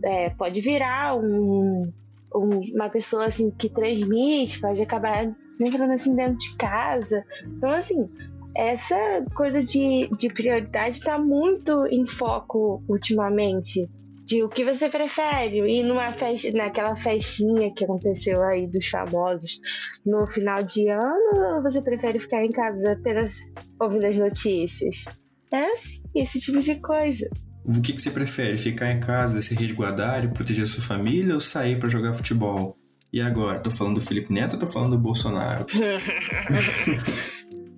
É, 0.04 0.28
pode 0.28 0.60
virar 0.60 1.16
um, 1.16 1.90
um, 2.34 2.60
uma 2.74 2.90
pessoa 2.90 3.24
assim 3.24 3.50
que 3.50 3.70
transmite, 3.70 4.60
pode 4.60 4.82
acabar 4.82 5.34
entrando 5.58 5.92
assim 5.92 6.14
dentro 6.14 6.36
de 6.36 6.54
casa. 6.56 7.24
Então, 7.46 7.70
assim, 7.70 8.10
essa 8.54 9.24
coisa 9.34 9.62
de, 9.62 10.08
de 10.18 10.28
prioridade 10.28 10.96
está 10.96 11.18
muito 11.18 11.86
em 11.86 12.04
foco 12.04 12.82
ultimamente 12.86 13.88
de 14.26 14.42
o 14.42 14.48
que 14.48 14.64
você 14.64 14.88
prefere 14.88 15.60
ir 15.60 15.84
numa 15.84 16.12
festa, 16.12 16.50
naquela 16.50 16.96
festinha 16.96 17.72
que 17.72 17.84
aconteceu 17.84 18.42
aí 18.42 18.66
dos 18.66 18.88
famosos 18.88 19.60
no 20.04 20.28
final 20.28 20.64
de 20.64 20.88
ano 20.88 21.54
ou 21.54 21.62
você 21.62 21.80
prefere 21.80 22.18
ficar 22.18 22.44
em 22.44 22.50
casa 22.50 22.92
apenas 22.92 23.38
ouvindo 23.80 24.06
as 24.06 24.18
notícias? 24.18 25.04
É 25.52 25.66
assim, 25.66 26.02
esse 26.12 26.40
tipo 26.40 26.58
de 26.58 26.74
coisa. 26.80 27.30
O 27.64 27.80
que, 27.80 27.92
que 27.92 28.02
você 28.02 28.10
prefere? 28.10 28.58
Ficar 28.58 28.90
em 28.90 28.98
casa, 28.98 29.40
se 29.40 29.54
resguardar 29.54 30.24
e 30.24 30.28
proteger 30.28 30.66
sua 30.66 30.82
família 30.82 31.32
ou 31.32 31.40
sair 31.40 31.78
para 31.78 31.88
jogar 31.88 32.12
futebol? 32.14 32.76
E 33.12 33.20
agora? 33.20 33.60
Tô 33.60 33.70
falando 33.70 33.94
do 33.94 34.00
Felipe 34.00 34.32
Neto 34.32 34.54
ou 34.54 34.58
tô 34.58 34.66
falando 34.66 34.96
do 34.96 34.98
Bolsonaro? 34.98 35.66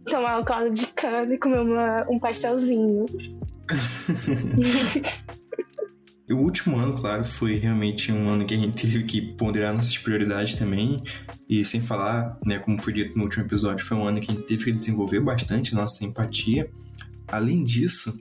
Tomar 0.09 0.41
um 0.41 0.45
caldo 0.45 0.71
de 0.71 0.87
cana 0.87 1.35
e 1.35 1.39
comer 1.39 1.61
uma, 1.61 2.07
um 2.11 2.19
pastelzinho. 2.19 3.05
O 6.31 6.37
último 6.37 6.77
ano, 6.77 6.93
claro, 6.93 7.25
foi 7.25 7.57
realmente 7.57 8.13
um 8.13 8.29
ano 8.29 8.45
que 8.45 8.55
a 8.55 8.57
gente 8.57 8.75
teve 8.81 9.03
que 9.05 9.21
ponderar 9.21 9.75
nossas 9.75 9.97
prioridades 9.97 10.55
também. 10.55 11.03
E 11.49 11.65
sem 11.65 11.81
falar, 11.81 12.39
né, 12.45 12.59
como 12.59 12.79
foi 12.79 12.93
dito 12.93 13.17
no 13.17 13.25
último 13.25 13.45
episódio, 13.45 13.85
foi 13.85 13.97
um 13.97 14.05
ano 14.05 14.21
que 14.21 14.31
a 14.31 14.35
gente 14.35 14.47
teve 14.47 14.65
que 14.65 14.73
desenvolver 14.73 15.21
bastante 15.21 15.75
nossa 15.75 16.05
empatia. 16.05 16.71
Além 17.27 17.65
disso, 17.65 18.13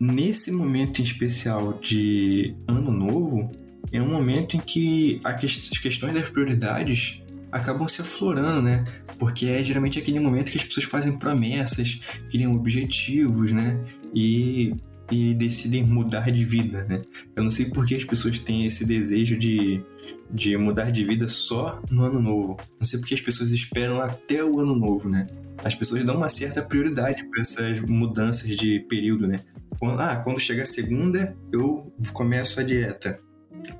nesse 0.00 0.52
momento 0.52 1.00
em 1.00 1.04
especial 1.04 1.74
de 1.74 2.56
ano 2.68 2.90
novo, 2.90 3.50
é 3.92 4.00
um 4.00 4.08
momento 4.08 4.56
em 4.56 4.60
que 4.60 5.20
as 5.24 5.78
questões 5.78 6.14
das 6.14 6.28
prioridades 6.28 7.22
acabam 7.50 7.88
se 7.88 8.02
aflorando, 8.02 8.62
né? 8.62 8.84
Porque 9.18 9.46
é 9.46 9.64
geralmente 9.64 9.98
aquele 9.98 10.20
momento 10.20 10.50
que 10.50 10.58
as 10.58 10.64
pessoas 10.64 10.86
fazem 10.86 11.18
promessas, 11.18 12.00
criam 12.30 12.54
objetivos, 12.54 13.52
né? 13.52 13.82
E 14.14 14.74
e 15.10 15.34
decidem 15.34 15.84
mudar 15.84 16.30
de 16.30 16.44
vida, 16.44 16.84
né? 16.84 17.02
Eu 17.34 17.42
não 17.42 17.50
sei 17.50 17.66
por 17.66 17.86
que 17.86 17.94
as 17.94 18.04
pessoas 18.04 18.38
têm 18.38 18.66
esse 18.66 18.84
desejo 18.84 19.38
de, 19.38 19.82
de 20.30 20.56
mudar 20.56 20.90
de 20.90 21.04
vida 21.04 21.26
só 21.26 21.80
no 21.90 22.04
ano 22.04 22.20
novo. 22.20 22.56
Não 22.78 22.86
sei 22.86 22.98
por 22.98 23.06
que 23.06 23.14
as 23.14 23.20
pessoas 23.20 23.50
esperam 23.50 24.00
até 24.00 24.44
o 24.44 24.60
ano 24.60 24.74
novo, 24.74 25.08
né? 25.08 25.26
As 25.58 25.74
pessoas 25.74 26.04
dão 26.04 26.16
uma 26.16 26.28
certa 26.28 26.62
prioridade 26.62 27.24
para 27.28 27.40
essas 27.40 27.80
mudanças 27.80 28.48
de 28.56 28.80
período, 28.80 29.26
né? 29.26 29.40
Quando, 29.78 30.00
ah, 30.00 30.16
quando 30.16 30.40
chegar 30.40 30.66
segunda, 30.66 31.36
eu 31.52 31.92
começo 32.12 32.60
a 32.60 32.62
dieta. 32.62 33.20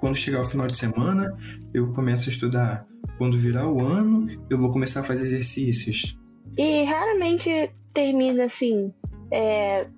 Quando 0.00 0.16
chegar 0.16 0.40
o 0.40 0.44
final 0.44 0.66
de 0.66 0.76
semana, 0.76 1.37
eu 1.75 1.92
começo 1.92 2.28
a 2.28 2.32
estudar. 2.32 2.87
Quando 3.16 3.37
virar 3.37 3.68
o 3.68 3.80
ano, 3.80 4.28
eu 4.49 4.58
vou 4.58 4.70
começar 4.70 5.00
a 5.00 5.04
fazer 5.04 5.26
exercícios. 5.26 6.16
E 6.56 6.85
raramente 6.85 7.70
termina 7.92 8.44
assim. 8.44 8.92
É, 9.30 9.88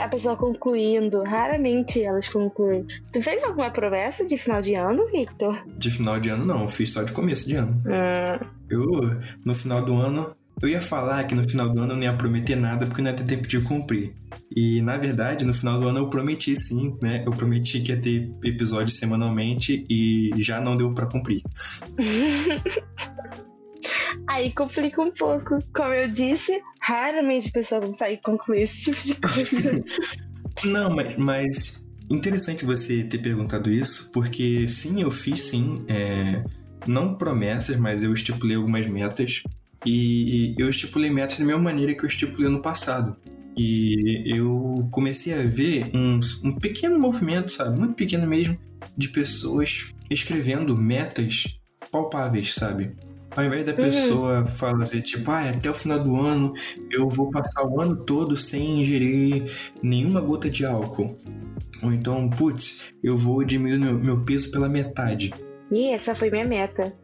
a 0.00 0.08
pessoa 0.08 0.36
concluindo. 0.36 1.22
Raramente 1.22 2.02
elas 2.02 2.28
concluem. 2.28 2.86
Tu 3.12 3.20
fez 3.20 3.42
alguma 3.44 3.70
promessa 3.70 4.24
de 4.24 4.38
final 4.38 4.60
de 4.60 4.74
ano, 4.74 5.06
Victor? 5.10 5.64
De 5.76 5.90
final 5.90 6.20
de 6.20 6.28
ano, 6.28 6.44
não. 6.44 6.62
Eu 6.62 6.68
fiz 6.68 6.92
só 6.92 7.02
de 7.02 7.12
começo 7.12 7.48
de 7.48 7.56
ano. 7.56 7.82
Hum. 7.84 8.46
Eu, 8.68 8.84
no 9.44 9.54
final 9.54 9.84
do 9.84 9.94
ano, 9.94 10.34
eu 10.60 10.68
ia 10.68 10.80
falar 10.80 11.24
que 11.24 11.34
no 11.34 11.46
final 11.48 11.68
do 11.68 11.80
ano 11.80 11.92
eu 11.92 11.96
não 11.96 12.02
ia 12.02 12.14
prometer 12.14 12.56
nada 12.56 12.86
porque 12.86 13.02
não 13.02 13.10
ia 13.10 13.16
ter 13.16 13.24
tempo 13.24 13.46
de 13.46 13.60
cumprir. 13.60 14.14
E 14.54 14.80
na 14.80 14.96
verdade, 14.96 15.44
no 15.44 15.52
final 15.52 15.78
do 15.78 15.88
ano 15.88 15.98
eu 15.98 16.08
prometi 16.08 16.56
sim, 16.56 16.96
né? 17.02 17.22
Eu 17.26 17.32
prometi 17.32 17.80
que 17.80 17.92
ia 17.92 18.00
ter 18.00 18.32
episódios 18.42 18.96
semanalmente 18.96 19.84
e 19.88 20.30
já 20.38 20.60
não 20.60 20.76
deu 20.76 20.94
para 20.94 21.06
cumprir. 21.06 21.42
Aí 24.28 24.52
complica 24.52 25.00
um 25.00 25.10
pouco. 25.10 25.58
Como 25.74 25.92
eu 25.92 26.08
disse, 26.08 26.62
raramente 26.80 27.48
o 27.48 27.52
pessoal 27.52 27.82
consegue 27.82 28.20
concluir 28.22 28.62
esse 28.62 28.92
tipo 28.92 29.06
de 29.06 29.14
coisa. 29.20 29.82
Não, 30.64 30.94
mas, 30.94 31.16
mas 31.16 31.86
interessante 32.08 32.64
você 32.64 33.04
ter 33.04 33.18
perguntado 33.18 33.70
isso, 33.70 34.10
porque 34.10 34.66
sim, 34.68 35.02
eu 35.02 35.10
fiz 35.10 35.40
sim, 35.42 35.84
é, 35.86 36.42
não 36.86 37.14
promessas, 37.14 37.76
mas 37.76 38.02
eu 38.02 38.14
estipulei 38.14 38.56
algumas 38.56 38.86
metas. 38.86 39.42
E 39.84 40.54
eu 40.58 40.68
estipulei 40.68 41.10
metas 41.10 41.38
da 41.38 41.44
mesma 41.44 41.62
maneira 41.62 41.94
que 41.94 42.04
eu 42.04 42.08
estipulei 42.08 42.50
no 42.50 42.62
passado. 42.62 43.16
E 43.56 44.24
eu 44.26 44.88
comecei 44.90 45.32
a 45.32 45.42
ver 45.42 45.90
um, 45.94 46.20
um 46.44 46.52
pequeno 46.52 46.98
movimento, 46.98 47.52
sabe? 47.52 47.78
Muito 47.78 47.94
pequeno 47.94 48.26
mesmo, 48.26 48.58
de 48.96 49.08
pessoas 49.08 49.92
escrevendo 50.10 50.76
metas 50.76 51.58
palpáveis, 51.90 52.54
sabe? 52.54 52.94
Ao 53.36 53.44
invés 53.44 53.66
da 53.66 53.72
uhum. 53.72 53.76
pessoa 53.76 54.40
uhum. 54.40 54.46
fazer 54.46 55.02
tipo, 55.02 55.30
ah, 55.30 55.50
até 55.50 55.70
o 55.70 55.74
final 55.74 56.02
do 56.02 56.16
ano 56.16 56.54
eu 56.90 57.08
vou 57.08 57.30
passar 57.30 57.66
o 57.66 57.80
ano 57.80 57.94
todo 57.94 58.36
sem 58.36 58.80
ingerir 58.82 59.52
nenhuma 59.82 60.20
gota 60.22 60.48
de 60.48 60.64
álcool. 60.64 61.18
Ou 61.82 61.92
então, 61.92 62.30
putz, 62.30 62.82
eu 63.02 63.18
vou 63.18 63.44
diminuir 63.44 63.78
meu, 63.78 63.98
meu 63.98 64.24
peso 64.24 64.50
pela 64.50 64.68
metade. 64.68 65.34
E 65.70 65.88
essa 65.88 66.14
foi 66.14 66.30
minha 66.30 66.46
meta. 66.46 66.94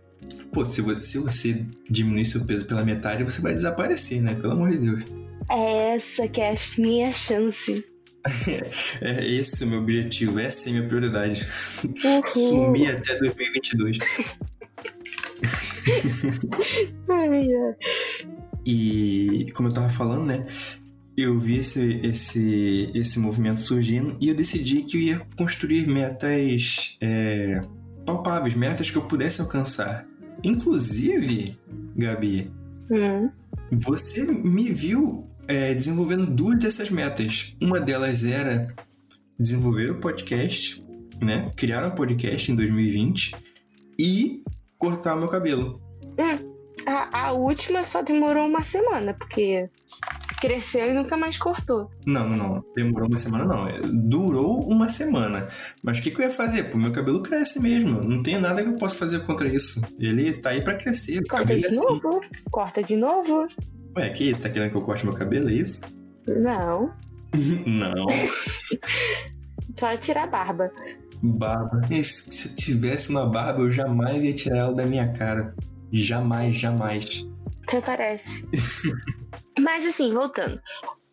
Pô, 0.52 0.64
se 0.64 0.80
você, 0.80 1.02
se 1.02 1.18
você 1.18 1.66
diminuir 1.90 2.24
seu 2.24 2.44
peso 2.46 2.66
pela 2.66 2.82
metade, 2.82 3.24
você 3.24 3.42
vai 3.42 3.54
desaparecer, 3.54 4.22
né? 4.22 4.34
Pelo 4.34 4.54
amor 4.54 4.70
de 4.70 4.78
Deus. 4.78 5.04
É 5.50 5.94
essa 5.94 6.26
que 6.28 6.40
é 6.40 6.52
a 6.52 6.54
minha 6.78 7.12
chance. 7.12 7.84
é 9.02 9.26
esse 9.26 9.64
o 9.64 9.66
meu 9.66 9.80
objetivo, 9.80 10.38
essa 10.38 10.68
é 10.68 10.70
a 10.70 10.74
minha 10.76 10.88
prioridade. 10.88 11.46
Uhum. 11.84 12.22
Sumir 12.32 12.96
até 12.96 13.18
2022. 13.18 13.98
e 18.64 19.46
como 19.54 19.68
eu 19.68 19.72
tava 19.72 19.88
falando, 19.88 20.26
né? 20.26 20.46
Eu 21.16 21.38
vi 21.38 21.58
esse, 21.58 22.00
esse, 22.02 22.90
esse 22.94 23.18
movimento 23.18 23.60
surgindo 23.60 24.16
e 24.20 24.28
eu 24.28 24.34
decidi 24.34 24.82
que 24.82 24.96
eu 24.96 25.00
ia 25.00 25.26
construir 25.36 25.86
metas 25.86 26.96
é, 27.00 27.60
palpáveis, 28.06 28.54
metas 28.54 28.90
que 28.90 28.96
eu 28.96 29.02
pudesse 29.02 29.40
alcançar. 29.40 30.06
Inclusive, 30.42 31.56
Gabi, 31.94 32.50
hum. 32.90 33.30
você 33.70 34.24
me 34.24 34.72
viu 34.72 35.26
é, 35.46 35.74
desenvolvendo 35.74 36.26
duas 36.26 36.58
dessas 36.58 36.90
metas. 36.90 37.54
Uma 37.60 37.78
delas 37.78 38.24
era 38.24 38.74
desenvolver 39.38 39.90
o 39.90 40.00
podcast, 40.00 40.82
né? 41.20 41.50
Criar 41.56 41.86
um 41.86 41.90
podcast 41.90 42.50
em 42.50 42.54
2020 42.54 43.34
e 43.98 44.42
cortar 44.82 45.14
meu 45.14 45.28
cabelo. 45.28 45.80
Hum, 46.18 46.52
a, 46.88 47.26
a, 47.26 47.32
última 47.32 47.84
só 47.84 48.02
demorou 48.02 48.48
uma 48.48 48.64
semana, 48.64 49.14
porque 49.14 49.70
cresceu 50.40 50.90
e 50.90 50.92
nunca 50.92 51.16
mais 51.16 51.38
cortou. 51.38 51.88
Não, 52.04 52.28
não, 52.28 52.36
não. 52.36 52.64
Demorou 52.74 53.06
uma 53.06 53.16
semana, 53.16 53.44
não. 53.44 53.68
É, 53.68 53.80
durou 53.80 54.60
uma 54.68 54.88
semana. 54.88 55.48
Mas 55.84 55.98
o 55.98 56.02
que, 56.02 56.10
que, 56.10 56.20
eu 56.20 56.24
ia 56.24 56.32
fazer? 56.32 56.64
Pô, 56.64 56.78
meu 56.78 56.90
cabelo 56.90 57.22
cresce 57.22 57.60
mesmo. 57.60 58.02
Não 58.02 58.24
tem 58.24 58.40
nada 58.40 58.60
que 58.60 58.70
eu 58.70 58.76
possa 58.76 58.96
fazer 58.96 59.24
contra 59.24 59.46
isso. 59.46 59.80
Ele 60.00 60.36
tá 60.36 60.50
aí 60.50 60.60
pra 60.60 60.74
crescer. 60.74 61.22
Corta 61.28 61.56
de 61.56 61.66
é 61.66 61.70
novo. 61.70 62.18
Assim. 62.18 62.42
Corta 62.50 62.82
de 62.82 62.96
novo. 62.96 63.46
Ué, 63.96 64.10
que 64.10 64.30
isso? 64.30 64.42
Tá 64.42 64.50
querendo 64.50 64.72
que 64.72 64.76
eu 64.76 64.82
corte 64.82 65.04
meu 65.04 65.14
cabelo? 65.14 65.48
É 65.48 65.52
isso? 65.52 65.80
Não. 66.26 66.92
não. 67.64 68.06
Só 69.78 69.96
tirar 69.96 70.24
a 70.24 70.26
barba. 70.26 70.72
Barba. 71.22 71.80
Se 72.02 72.48
eu 72.48 72.54
tivesse 72.56 73.10
uma 73.10 73.26
barba, 73.26 73.60
eu 73.60 73.70
jamais 73.70 74.22
ia 74.22 74.34
tirar 74.34 74.58
ela 74.58 74.74
da 74.74 74.86
minha 74.86 75.12
cara. 75.12 75.54
Jamais, 75.92 76.56
jamais. 76.56 77.26
Até 77.68 77.80
parece. 77.80 78.46
Mas 79.60 79.86
assim, 79.86 80.12
voltando. 80.12 80.60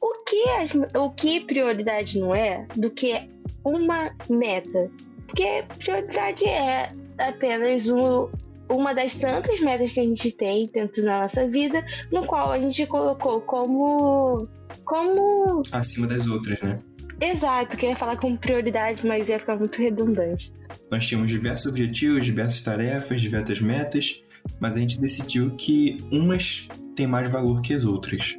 O 0.02 0.24
que, 0.24 0.50
as, 0.62 0.74
o 0.96 1.10
que 1.12 1.42
prioridade 1.42 2.20
não 2.20 2.34
é 2.34 2.66
do 2.76 2.90
que 2.90 3.30
uma 3.64 4.12
meta? 4.30 4.90
Porque 5.28 5.64
prioridade 5.78 6.46
é 6.46 6.94
apenas 7.18 7.90
um, 7.90 8.30
uma 8.70 8.94
das 8.94 9.18
tantas 9.18 9.60
metas 9.60 9.92
que 9.92 10.00
a 10.00 10.04
gente 10.04 10.32
tem 10.32 10.68
dentro 10.74 11.04
da 11.04 11.22
nossa 11.22 11.48
vida, 11.48 11.86
no 12.12 12.26
qual 12.26 12.52
a 12.52 12.60
gente 12.60 12.86
colocou 12.88 13.42
como. 13.42 14.48
como. 14.86 15.62
Acima 15.72 16.08
das 16.08 16.26
outras, 16.26 16.60
né? 16.62 16.82
Exato, 17.22 17.78
queria 17.78 17.96
falar 17.96 18.18
com 18.18 18.36
prioridade, 18.36 19.06
mas 19.06 19.30
ia 19.30 19.40
ficar 19.40 19.58
muito 19.58 19.82
redundante. 19.82 20.54
Nós 20.90 21.06
tínhamos 21.06 21.30
diversos 21.30 21.68
objetivos, 21.68 22.26
diversas 22.26 22.62
tarefas, 22.62 23.22
diversas 23.22 23.60
metas, 23.60 24.24
mas 24.60 24.76
a 24.76 24.80
gente 24.80 25.00
decidiu 25.00 25.56
que 25.56 25.98
umas 26.12 26.68
tem 26.96 27.08
mais 27.08 27.32
valor 27.32 27.62
que 27.62 27.74
as 27.74 27.86
outras. 27.86 28.38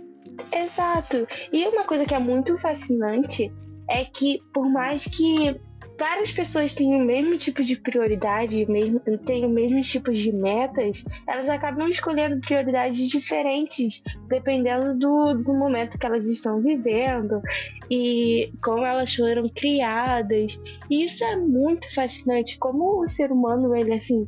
Exato. 0.55 1.27
E 1.53 1.67
uma 1.67 1.85
coisa 1.85 2.05
que 2.05 2.15
é 2.15 2.19
muito 2.19 2.59
fascinante 2.59 3.53
é 3.89 4.05
que, 4.05 4.41
por 4.53 4.69
mais 4.71 5.05
que 5.05 5.59
várias 6.01 6.33
pessoas 6.33 6.73
têm 6.73 6.95
o 6.95 7.05
mesmo 7.05 7.37
tipo 7.37 7.63
de 7.63 7.77
prioridade, 7.77 8.65
mesmo, 8.67 8.99
têm 9.27 9.45
o 9.45 9.51
mesmo 9.51 9.83
tipo 9.83 10.11
de 10.11 10.33
metas, 10.33 11.05
elas 11.27 11.47
acabam 11.51 11.87
escolhendo 11.91 12.41
prioridades 12.41 13.11
diferentes, 13.11 14.03
dependendo 14.27 14.99
do, 14.99 15.35
do 15.35 15.53
momento 15.53 15.99
que 15.99 16.07
elas 16.07 16.27
estão 16.27 16.63
vivendo 16.63 17.43
e 17.91 18.51
como 18.65 18.87
elas 18.87 19.15
foram 19.15 19.47
criadas. 19.55 20.59
E 20.89 21.05
isso 21.05 21.23
é 21.23 21.37
muito 21.37 21.95
fascinante, 21.95 22.59
como 22.59 23.03
o 23.03 23.07
ser 23.07 23.31
humano, 23.31 23.77
ele 23.77 23.93
assim, 23.93 24.27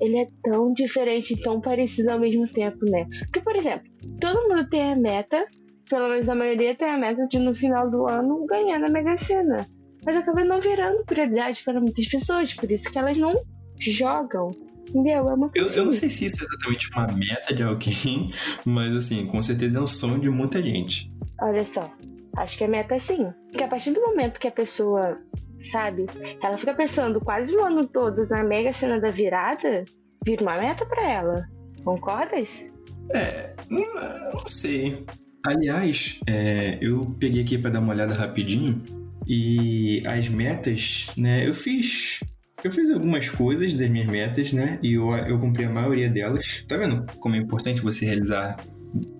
ele 0.00 0.18
é 0.18 0.28
tão 0.42 0.72
diferente, 0.72 1.40
tão 1.40 1.60
parecido 1.60 2.10
ao 2.10 2.18
mesmo 2.18 2.52
tempo, 2.52 2.84
né? 2.84 3.06
Porque, 3.26 3.40
por 3.40 3.54
exemplo, 3.54 3.88
todo 4.20 4.48
mundo 4.48 4.68
tem 4.68 4.90
a 4.90 4.96
meta, 4.96 5.46
pelo 5.88 6.08
menos 6.08 6.28
a 6.28 6.34
maioria 6.34 6.74
tem 6.74 6.90
a 6.90 6.98
meta 6.98 7.28
de 7.28 7.38
no 7.38 7.54
final 7.54 7.88
do 7.88 8.08
ano 8.08 8.44
ganhar 8.44 8.80
na 8.80 8.88
Mega 8.88 9.16
Sena 9.16 9.64
mas 10.04 10.16
acaba 10.16 10.44
não 10.44 10.60
virando 10.60 11.04
prioridade 11.04 11.62
para 11.64 11.80
muitas 11.80 12.06
pessoas, 12.06 12.52
por 12.54 12.70
isso 12.70 12.90
que 12.90 12.98
elas 12.98 13.16
não 13.16 13.34
jogam. 13.78 14.50
Entendeu? 14.88 15.28
É 15.28 15.34
uma 15.34 15.50
eu, 15.54 15.66
eu 15.66 15.84
não 15.84 15.92
sei 15.92 16.10
se 16.10 16.26
isso 16.26 16.42
é 16.42 16.46
exatamente 16.46 16.90
uma 16.90 17.06
meta 17.06 17.54
de 17.54 17.62
alguém, 17.62 18.32
mas 18.66 18.94
assim, 18.96 19.26
com 19.26 19.42
certeza 19.42 19.78
é 19.78 19.82
um 19.82 19.86
sonho 19.86 20.20
de 20.20 20.28
muita 20.28 20.62
gente. 20.62 21.10
Olha 21.40 21.64
só, 21.64 21.90
acho 22.36 22.58
que 22.58 22.64
é 22.64 22.68
meta 22.68 22.98
sim. 22.98 23.32
Porque 23.50 23.64
a 23.64 23.68
partir 23.68 23.92
do 23.92 24.00
momento 24.00 24.40
que 24.40 24.48
a 24.48 24.52
pessoa, 24.52 25.18
sabe, 25.56 26.06
ela 26.42 26.58
fica 26.58 26.74
pensando 26.74 27.20
quase 27.20 27.56
o 27.56 27.64
ano 27.64 27.86
todo 27.86 28.26
na 28.28 28.44
mega 28.44 28.72
cena 28.72 29.00
da 29.00 29.10
virada, 29.10 29.84
vira 30.24 30.42
uma 30.42 30.58
meta 30.58 30.84
para 30.84 31.08
ela. 31.08 31.48
Concordas? 31.84 32.72
É, 33.14 33.54
não, 33.68 34.32
não 34.32 34.46
sei. 34.46 35.04
Aliás, 35.44 36.20
é, 36.26 36.78
eu 36.80 37.16
peguei 37.18 37.42
aqui 37.42 37.58
para 37.58 37.70
dar 37.70 37.80
uma 37.80 37.92
olhada 37.92 38.14
rapidinho 38.14 39.01
e 39.26 40.02
as 40.06 40.28
metas, 40.28 41.06
né? 41.16 41.46
Eu 41.46 41.54
fiz. 41.54 42.20
Eu 42.62 42.70
fiz 42.70 42.88
algumas 42.90 43.28
coisas 43.28 43.74
das 43.74 43.88
minhas 43.88 44.06
metas, 44.06 44.52
né? 44.52 44.78
E 44.82 44.92
eu, 44.92 45.10
eu 45.10 45.38
cumpri 45.38 45.64
a 45.64 45.70
maioria 45.70 46.08
delas. 46.08 46.64
Tá 46.68 46.76
vendo 46.76 47.04
como 47.18 47.34
é 47.34 47.38
importante 47.38 47.80
você 47.80 48.06
realizar 48.06 48.56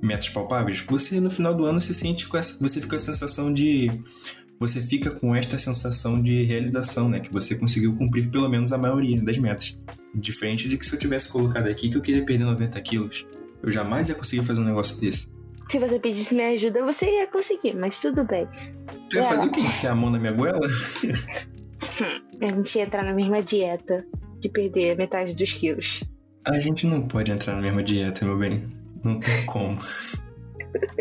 metas 0.00 0.28
palpáveis? 0.28 0.80
Você 0.88 1.20
no 1.20 1.30
final 1.30 1.54
do 1.54 1.64
ano 1.64 1.80
se 1.80 1.92
sente 1.92 2.28
com 2.28 2.36
essa. 2.36 2.58
Você 2.60 2.80
fica 2.80 2.90
com 2.90 2.96
a 2.96 2.98
sensação 2.98 3.52
de. 3.52 3.90
Você 4.60 4.80
fica 4.80 5.10
com 5.10 5.34
esta 5.34 5.58
sensação 5.58 6.22
de 6.22 6.44
realização, 6.44 7.08
né? 7.08 7.18
Que 7.18 7.32
você 7.32 7.56
conseguiu 7.56 7.96
cumprir 7.96 8.30
pelo 8.30 8.48
menos 8.48 8.72
a 8.72 8.78
maioria 8.78 9.20
das 9.20 9.36
metas. 9.38 9.76
Diferente 10.14 10.68
de 10.68 10.78
que 10.78 10.86
se 10.86 10.94
eu 10.94 10.98
tivesse 10.98 11.28
colocado 11.28 11.66
aqui 11.66 11.88
que 11.88 11.96
eu 11.96 12.02
queria 12.02 12.24
perder 12.24 12.44
90 12.44 12.80
quilos, 12.80 13.26
eu 13.60 13.72
jamais 13.72 14.08
ia 14.08 14.14
conseguir 14.14 14.44
fazer 14.44 14.60
um 14.60 14.64
negócio 14.64 15.00
desse. 15.00 15.26
Se 15.72 15.78
você 15.78 15.98
pedisse 15.98 16.34
minha 16.34 16.50
ajuda, 16.50 16.84
você 16.84 17.06
ia 17.06 17.26
conseguir, 17.26 17.74
mas 17.74 17.98
tudo 17.98 18.24
bem. 18.24 18.46
Tu 19.08 19.16
ia 19.16 19.24
fazer 19.24 19.46
o 19.46 19.50
quê? 19.50 19.60
Enfiar 19.60 19.92
a 19.92 19.94
mão 19.94 20.10
na 20.10 20.18
minha 20.18 20.34
goela? 20.34 20.60
a 22.42 22.46
gente 22.46 22.76
ia 22.76 22.84
entrar 22.84 23.02
na 23.02 23.14
mesma 23.14 23.42
dieta 23.42 24.04
de 24.38 24.50
perder 24.50 24.98
metade 24.98 25.34
dos 25.34 25.54
quilos. 25.54 26.04
A 26.44 26.60
gente 26.60 26.86
não 26.86 27.08
pode 27.08 27.30
entrar 27.30 27.54
na 27.54 27.62
mesma 27.62 27.82
dieta, 27.82 28.22
meu 28.22 28.36
bem. 28.36 28.70
Não 29.02 29.18
tem 29.18 29.46
como. 29.46 29.80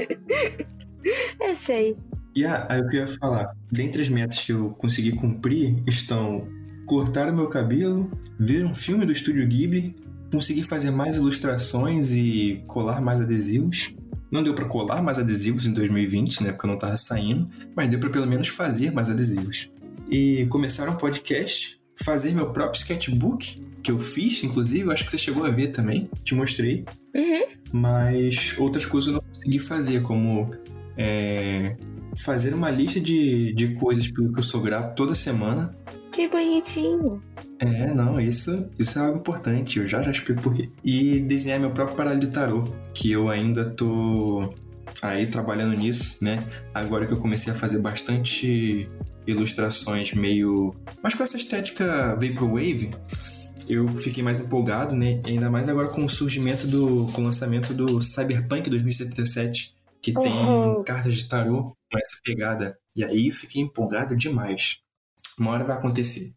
eu 1.42 1.54
sei. 1.54 1.98
E 2.34 2.46
aí 2.46 2.80
o 2.80 2.88
que 2.88 2.96
eu 2.96 3.02
ia 3.02 3.08
falar? 3.20 3.54
Dentre 3.70 4.04
as 4.04 4.08
metas 4.08 4.42
que 4.42 4.54
eu 4.54 4.70
consegui 4.70 5.12
cumprir 5.12 5.84
estão 5.86 6.48
cortar 6.86 7.28
o 7.28 7.36
meu 7.36 7.50
cabelo, 7.50 8.10
ver 8.40 8.66
um 8.66 8.74
filme 8.74 9.06
do 9.06 9.12
Estúdio 9.12 9.46
Ghibli, 9.46 9.94
conseguir 10.32 10.64
fazer 10.64 10.92
mais 10.92 11.18
ilustrações 11.18 12.16
e 12.16 12.64
colar 12.68 13.02
mais 13.02 13.20
adesivos, 13.20 13.94
não 14.32 14.42
deu 14.42 14.54
para 14.54 14.66
colar 14.66 15.02
mais 15.02 15.20
adesivos 15.20 15.68
em 15.68 15.74
2020, 15.74 16.44
né? 16.44 16.52
Porque 16.52 16.66
eu 16.66 16.70
não 16.70 16.78
tava 16.78 16.96
saindo, 16.96 17.50
mas 17.76 17.90
deu 17.90 18.00
para 18.00 18.10
pelo 18.10 18.26
menos 18.26 18.48
fazer 18.48 18.92
mais 18.92 19.10
adesivos. 19.10 19.70
E 20.10 20.46
começar 20.50 20.90
um 20.90 20.96
podcast, 20.96 21.80
fazer 21.96 22.34
meu 22.34 22.52
próprio 22.52 22.80
sketchbook, 22.80 23.62
que 23.84 23.92
eu 23.92 24.00
fiz, 24.00 24.44
inclusive, 24.44 24.86
eu 24.86 24.92
acho 24.92 25.04
que 25.04 25.12
você 25.12 25.18
chegou 25.18 25.46
a 25.46 25.50
ver 25.50 25.68
também, 25.68 26.10
te 26.24 26.34
mostrei. 26.34 26.86
Uhum. 27.16 27.46
Mas 27.74 28.56
outras 28.58 28.86
coisas 28.86 29.08
eu 29.08 29.14
não 29.16 29.22
consegui 29.22 29.60
fazer, 29.60 30.02
como 30.02 30.52
é, 30.98 31.76
fazer 32.18 32.54
uma 32.54 32.70
lista 32.70 33.00
de, 33.00 33.54
de 33.54 33.74
coisas 33.76 34.08
pelo 34.10 34.32
que 34.32 34.40
eu 34.40 34.44
sou 34.44 34.62
grato 34.62 34.96
toda 34.96 35.14
semana. 35.16 35.76
Que 36.12 36.28
bonitinho. 36.28 37.24
É, 37.60 37.94
não, 37.94 38.20
isso, 38.20 38.70
isso 38.78 39.00
é 39.00 39.02
algo 39.02 39.20
importante, 39.20 39.80
eu 39.80 39.88
já 39.88 40.02
já 40.02 40.12
explico 40.12 40.42
por 40.42 40.54
quê. 40.54 40.70
E 40.84 41.22
desenhar 41.22 41.60
meu 41.60 41.72
próprio 41.72 41.98
baralho 41.98 42.20
de 42.20 42.28
tarô, 42.28 42.64
que 42.94 43.12
eu 43.12 43.30
ainda 43.30 43.70
tô 43.70 44.54
aí 45.02 45.28
trabalhando 45.28 45.78
nisso, 45.78 46.18
né? 46.22 46.44
Agora 46.74 47.06
que 47.08 47.14
eu 47.14 47.18
comecei 47.18 47.54
a 47.54 47.56
fazer 47.56 47.80
bastante 47.80 48.90
ilustrações 49.26 50.14
meio... 50.14 50.76
Mas 51.02 51.14
com 51.14 51.24
essa 51.24 51.38
estética 51.38 52.16
Vaporwave, 52.16 52.92
eu 53.70 53.88
fiquei 54.02 54.22
mais 54.22 54.40
empolgado, 54.40 54.96
né? 54.96 55.22
ainda 55.26 55.50
mais 55.50 55.70
agora 55.70 55.88
com 55.88 56.04
o 56.04 56.10
surgimento 56.10 56.68
do... 56.68 57.08
com 57.14 57.22
o 57.22 57.26
lançamento 57.26 57.74
do 57.74 58.02
Cyberpunk 58.02 58.70
2077, 58.70 59.74
que 60.02 60.14
tem 60.14 60.34
uhum. 60.34 60.84
cartas 60.84 61.16
de 61.16 61.30
tarô 61.30 61.76
com 61.92 61.98
essa 61.98 62.18
pegada. 62.24 62.78
E 62.96 63.04
aí 63.04 63.32
fiquei 63.32 63.62
empolgado 63.62 64.16
demais. 64.16 64.80
Uma 65.42 65.54
hora 65.54 65.64
vai 65.64 65.76
acontecer. 65.76 66.36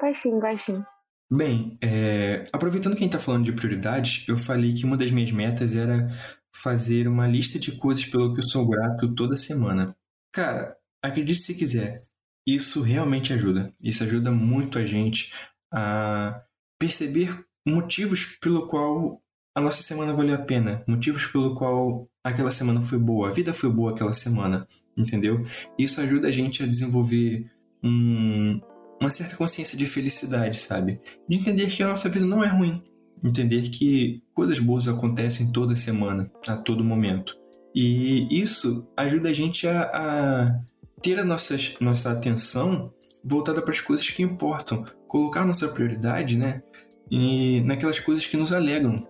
Vai 0.00 0.14
sim, 0.14 0.38
vai 0.38 0.56
sim. 0.56 0.80
Bem, 1.28 1.76
é, 1.82 2.44
aproveitando 2.52 2.92
que 2.92 3.00
a 3.00 3.02
gente 3.02 3.16
está 3.16 3.18
falando 3.18 3.44
de 3.44 3.52
prioridades, 3.52 4.26
eu 4.28 4.38
falei 4.38 4.72
que 4.72 4.84
uma 4.84 4.96
das 4.96 5.10
minhas 5.10 5.32
metas 5.32 5.74
era 5.74 6.08
fazer 6.54 7.08
uma 7.08 7.26
lista 7.26 7.58
de 7.58 7.72
coisas 7.72 8.04
pelo 8.04 8.32
que 8.32 8.38
eu 8.38 8.48
sou 8.48 8.64
grato 8.68 9.12
toda 9.12 9.36
semana. 9.36 9.92
Cara, 10.32 10.76
acredite 11.02 11.40
se 11.40 11.56
quiser, 11.56 12.02
isso 12.46 12.80
realmente 12.80 13.32
ajuda. 13.32 13.74
Isso 13.82 14.04
ajuda 14.04 14.30
muito 14.30 14.78
a 14.78 14.86
gente 14.86 15.32
a 15.74 16.40
perceber 16.78 17.44
motivos 17.66 18.24
pelo 18.40 18.68
qual 18.68 19.20
a 19.52 19.60
nossa 19.60 19.82
semana 19.82 20.12
valeu 20.12 20.36
a 20.36 20.38
pena, 20.38 20.84
motivos 20.86 21.26
pelo 21.26 21.56
qual 21.56 22.08
aquela 22.22 22.52
semana 22.52 22.82
foi 22.82 22.98
boa, 22.98 23.30
a 23.30 23.32
vida 23.32 23.52
foi 23.52 23.68
boa 23.68 23.90
aquela 23.90 24.12
semana, 24.12 24.64
entendeu? 24.96 25.44
Isso 25.76 26.00
ajuda 26.00 26.28
a 26.28 26.32
gente 26.32 26.62
a 26.62 26.66
desenvolver 26.66 27.50
um, 27.82 28.60
uma 29.00 29.10
certa 29.10 29.36
consciência 29.36 29.76
de 29.78 29.86
felicidade, 29.86 30.56
sabe? 30.56 31.00
De 31.28 31.36
entender 31.36 31.68
que 31.68 31.82
a 31.82 31.88
nossa 31.88 32.08
vida 32.08 32.26
não 32.26 32.42
é 32.42 32.48
ruim. 32.48 32.82
Entender 33.22 33.68
que 33.70 34.22
coisas 34.34 34.58
boas 34.58 34.86
acontecem 34.86 35.50
toda 35.50 35.74
semana, 35.74 36.30
a 36.46 36.56
todo 36.56 36.84
momento. 36.84 37.36
E 37.74 38.26
isso 38.30 38.88
ajuda 38.96 39.28
a 39.28 39.32
gente 39.32 39.66
a, 39.66 39.82
a 39.82 40.60
ter 41.02 41.18
a 41.18 41.24
nossa, 41.24 41.56
nossa 41.80 42.12
atenção 42.12 42.92
voltada 43.24 43.60
para 43.62 43.72
as 43.72 43.80
coisas 43.80 44.08
que 44.08 44.22
importam. 44.22 44.84
Colocar 45.06 45.44
nossa 45.44 45.68
prioridade, 45.68 46.36
né? 46.36 46.62
E 47.10 47.60
naquelas 47.62 47.98
coisas 47.98 48.26
que 48.26 48.36
nos 48.36 48.52
alegram. 48.52 49.06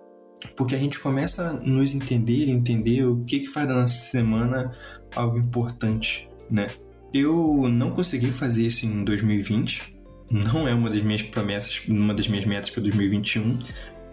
Porque 0.56 0.74
a 0.74 0.78
gente 0.78 0.98
começa 1.00 1.50
a 1.50 1.52
nos 1.52 1.94
entender, 1.94 2.48
entender 2.48 3.04
o 3.04 3.24
que, 3.24 3.40
que 3.40 3.48
faz 3.48 3.66
da 3.66 3.74
nossa 3.74 3.94
semana 3.94 4.72
algo 5.14 5.38
importante, 5.38 6.28
né? 6.50 6.66
Eu 7.12 7.68
não 7.68 7.90
consegui 7.90 8.30
fazer 8.30 8.66
isso 8.66 8.86
em 8.86 9.04
2020. 9.04 9.96
Não 10.30 10.68
é 10.68 10.74
uma 10.74 10.90
das 10.90 11.02
minhas 11.02 11.22
promessas, 11.22 11.82
uma 11.88 12.12
das 12.12 12.28
minhas 12.28 12.44
metas 12.44 12.70
para 12.70 12.82
2021. 12.82 13.58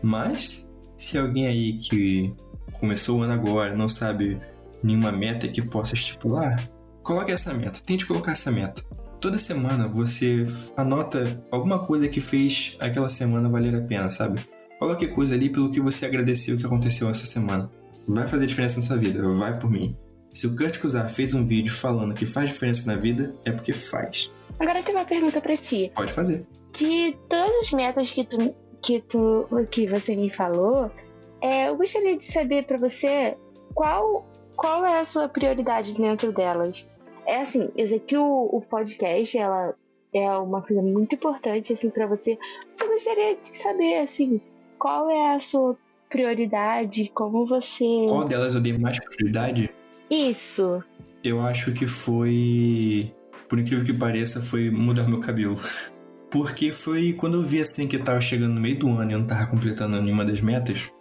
Mas 0.02 0.70
se 0.98 1.18
alguém 1.18 1.48
aí 1.48 1.74
que 1.74 2.34
começou 2.80 3.20
o 3.20 3.24
ano 3.24 3.34
agora 3.34 3.76
não 3.76 3.90
sabe 3.90 4.40
nenhuma 4.82 5.12
meta 5.12 5.48
que 5.48 5.62
possa 5.62 5.94
estipular, 5.94 6.56
coloque 7.04 7.32
essa 7.32 7.54
meta. 7.54 7.80
Tente 7.86 8.06
colocar 8.06 8.32
essa 8.32 8.52
meta. 8.52 8.82
Toda 9.20 9.38
semana 9.38 9.88
você 9.88 10.46
anota 10.78 11.44
alguma 11.52 11.80
coisa 11.80 12.08
que 12.08 12.22
fez 12.22 12.78
aquela 12.80 13.10
semana 13.10 13.50
valer 13.50 13.76
a 13.76 13.82
pena, 13.82 14.10
sabe? 14.10 14.40
Coloque 14.80 15.08
coisa 15.08 15.36
ali 15.36 15.50
pelo 15.50 15.72
que 15.72 15.80
você 15.80 16.06
agradeceu 16.06 16.58
que 16.58 16.66
aconteceu 16.66 17.10
essa 17.10 17.26
semana. 17.26 17.70
Vai 18.08 18.28
fazer 18.28 18.46
diferença 18.46 18.80
na 18.80 18.86
sua 18.86 18.98
vida, 18.98 19.28
vai 19.30 19.58
por 19.58 19.70
mim. 19.70 19.98
Se 20.36 20.48
o 20.48 20.54
Kurt 20.54 20.80
Kuzar 20.82 21.10
fez 21.10 21.34
um 21.34 21.46
vídeo 21.46 21.74
falando 21.74 22.14
que 22.14 22.26
faz 22.26 22.50
diferença 22.50 22.92
na 22.92 23.00
vida, 23.00 23.34
é 23.46 23.54
porque 23.54 23.72
faz. 23.72 24.30
Agora 24.60 24.80
eu 24.80 24.84
tenho 24.84 24.98
uma 24.98 25.06
pergunta 25.06 25.40
para 25.40 25.56
ti. 25.56 25.94
Pode 25.96 26.12
fazer. 26.12 26.46
De 26.74 27.18
todas 27.30 27.56
as 27.62 27.72
metas 27.72 28.12
que 28.12 28.26
tu 28.26 28.54
que 28.82 29.00
tu 29.00 29.48
que 29.72 29.88
você 29.88 30.14
me 30.14 30.30
falou, 30.30 30.92
é, 31.40 31.70
eu 31.70 31.78
gostaria 31.78 32.18
de 32.18 32.26
saber 32.26 32.66
para 32.66 32.78
você 32.78 33.38
qual 33.74 34.28
qual 34.58 34.86
é 34.86 35.00
a 35.00 35.06
sua 35.06 35.30
prioridade 35.30 35.96
dentro 35.96 36.34
delas. 36.34 36.86
É 37.26 37.38
assim, 37.38 37.70
eu 37.74 37.88
sei 37.88 38.00
que 38.00 38.18
o, 38.18 38.50
o 38.52 38.60
podcast 38.60 39.38
ela 39.38 39.74
é 40.14 40.30
uma 40.32 40.62
coisa 40.62 40.82
muito 40.82 41.16
importante 41.16 41.72
assim 41.72 41.90
para 41.90 42.08
você. 42.08 42.38
Só 42.74 42.86
gostaria 42.88 43.38
de 43.38 43.56
saber 43.58 44.00
assim, 44.00 44.42
qual 44.78 45.10
é 45.10 45.34
a 45.34 45.40
sua 45.40 45.78
prioridade, 46.10 47.10
como 47.14 47.46
você 47.46 47.86
Qual 48.10 48.26
delas 48.26 48.54
eu 48.54 48.60
dei 48.60 48.78
mais 48.78 49.00
prioridade? 49.00 49.74
Isso. 50.10 50.84
Eu 51.24 51.42
acho 51.42 51.72
que 51.72 51.88
foi. 51.88 53.14
Por 53.50 53.60
incrível 53.60 53.86
que 53.86 53.94
pareça, 53.94 54.42
foi 54.42 54.70
mudar 54.70 55.08
meu 55.08 55.20
cabelo. 55.20 55.60
Porque 56.32 56.74
foi 56.74 57.14
quando 57.14 57.36
eu 57.36 57.44
vi 57.44 57.62
assim 57.62 57.88
que 57.88 57.96
eu 57.96 58.04
tava 58.04 58.20
chegando 58.20 58.56
no 58.56 58.62
meio 58.62 58.78
do 58.78 58.90
ano 58.90 59.12
e 59.12 59.14
eu 59.14 59.20
não 59.20 59.28
tava 59.28 59.48
completando 59.48 60.02
nenhuma 60.02 60.26
das 60.26 60.42
metas. 60.42 60.92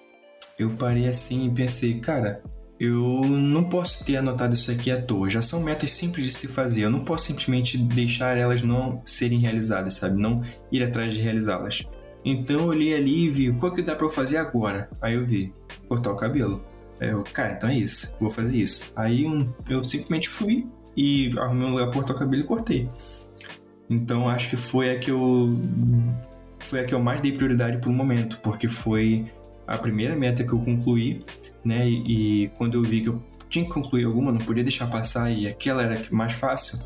eu 0.58 0.70
parei 0.70 1.08
assim 1.08 1.46
e 1.46 1.50
pensei, 1.50 1.98
cara, 1.98 2.42
eu 2.78 3.22
não 3.24 3.64
posso 3.64 4.04
ter 4.04 4.16
anotado 4.16 4.54
isso 4.54 4.70
aqui 4.70 4.90
à 4.90 5.00
toa. 5.00 5.30
Já 5.30 5.42
são 5.42 5.60
metas 5.60 5.92
simples 5.92 6.26
de 6.26 6.32
se 6.32 6.48
fazer. 6.48 6.82
Eu 6.82 6.90
não 6.90 7.04
posso 7.04 7.26
simplesmente 7.26 7.78
deixar 7.78 8.36
elas 8.36 8.62
não 8.62 9.02
serem 9.04 9.38
realizadas, 9.38 9.94
sabe? 9.94 10.20
Não 10.20 10.42
ir 10.70 10.82
atrás 10.82 11.12
de 11.12 11.20
realizá-las. 11.20 11.84
Então 12.24 12.56
eu 12.56 12.66
olhei 12.66 12.94
ali 12.94 13.24
e 13.24 13.30
vi 13.30 13.52
qual 13.52 13.72
que 13.72 13.82
dá 13.82 13.94
para 13.94 14.06
eu 14.06 14.10
fazer 14.10 14.38
agora. 14.38 14.88
Aí 15.00 15.14
eu 15.14 15.26
vi 15.26 15.52
cortar 15.88 16.12
o 16.12 16.16
cabelo. 16.16 16.64
Eu, 17.00 17.24
cara, 17.32 17.52
então 17.52 17.68
é 17.68 17.76
isso, 17.76 18.12
vou 18.20 18.30
fazer 18.30 18.58
isso. 18.58 18.92
Aí 18.94 19.26
um, 19.26 19.52
eu 19.68 19.82
simplesmente 19.82 20.28
fui 20.28 20.66
e 20.96 21.32
arrumei 21.38 21.66
um 21.66 21.70
lugar 21.72 21.86
para 21.86 21.94
cortar 21.94 22.14
o 22.14 22.18
cabelo 22.18 22.42
e 22.42 22.46
cortei. 22.46 22.88
Então 23.88 24.28
acho 24.28 24.50
que 24.50 24.56
foi 24.56 24.90
a 24.90 24.98
que 24.98 25.10
eu 25.10 25.48
foi 26.58 26.80
a 26.80 26.84
que 26.84 26.94
eu 26.94 27.00
mais 27.00 27.20
dei 27.20 27.32
prioridade 27.32 27.78
por 27.78 27.90
um 27.90 27.94
momento, 27.94 28.38
porque 28.40 28.68
foi 28.68 29.30
a 29.66 29.76
primeira 29.76 30.16
meta 30.16 30.44
que 30.44 30.52
eu 30.52 30.58
concluí, 30.58 31.24
né? 31.64 31.88
E, 31.88 32.44
e 32.44 32.48
quando 32.50 32.74
eu 32.74 32.82
vi 32.82 33.02
que 33.02 33.08
eu 33.08 33.22
tinha 33.48 33.64
que 33.64 33.70
concluir 33.70 34.04
alguma, 34.04 34.32
não 34.32 34.38
podia 34.38 34.62
deixar 34.62 34.86
passar 34.86 35.30
e 35.30 35.46
aquela 35.46 35.82
era 35.82 36.00
mais 36.10 36.32
fácil, 36.32 36.78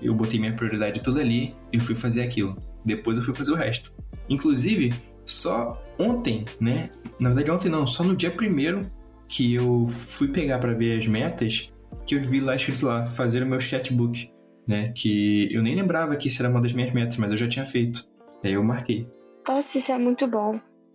eu 0.00 0.14
botei 0.14 0.38
minha 0.38 0.52
prioridade 0.52 1.00
toda 1.00 1.20
ali 1.20 1.54
e 1.72 1.78
fui 1.78 1.94
fazer 1.94 2.22
aquilo. 2.22 2.56
Depois 2.84 3.16
eu 3.16 3.22
fui 3.22 3.34
fazer 3.34 3.52
o 3.52 3.56
resto. 3.56 3.92
Inclusive, 4.28 4.92
só 5.24 5.80
ontem, 5.98 6.44
né? 6.60 6.90
Na 7.18 7.30
verdade, 7.30 7.50
ontem 7.50 7.68
não, 7.68 7.86
só 7.86 8.02
no 8.02 8.16
dia 8.16 8.30
primeiro 8.30 8.82
que 9.28 9.54
eu 9.54 9.86
fui 9.88 10.28
pegar 10.28 10.58
para 10.58 10.74
ver 10.74 10.98
as 10.98 11.06
metas, 11.06 11.72
que 12.06 12.14
eu 12.14 12.22
vi 12.22 12.40
lá 12.40 12.54
escrito 12.56 12.86
lá, 12.86 13.06
fazer 13.06 13.42
o 13.42 13.46
meu 13.46 13.58
sketchbook, 13.58 14.32
né? 14.66 14.92
Que 14.94 15.52
eu 15.52 15.62
nem 15.62 15.74
lembrava 15.74 16.16
que 16.16 16.28
isso 16.28 16.42
era 16.42 16.50
uma 16.50 16.60
das 16.60 16.72
minhas 16.72 16.92
metas, 16.92 17.16
mas 17.16 17.32
eu 17.32 17.38
já 17.38 17.48
tinha 17.48 17.66
feito. 17.66 18.06
Aí 18.44 18.52
eu 18.52 18.62
marquei. 18.62 19.08
Nossa, 19.48 19.78
isso 19.78 19.92
é 19.92 19.98
muito 19.98 20.26
bom. 20.26 20.52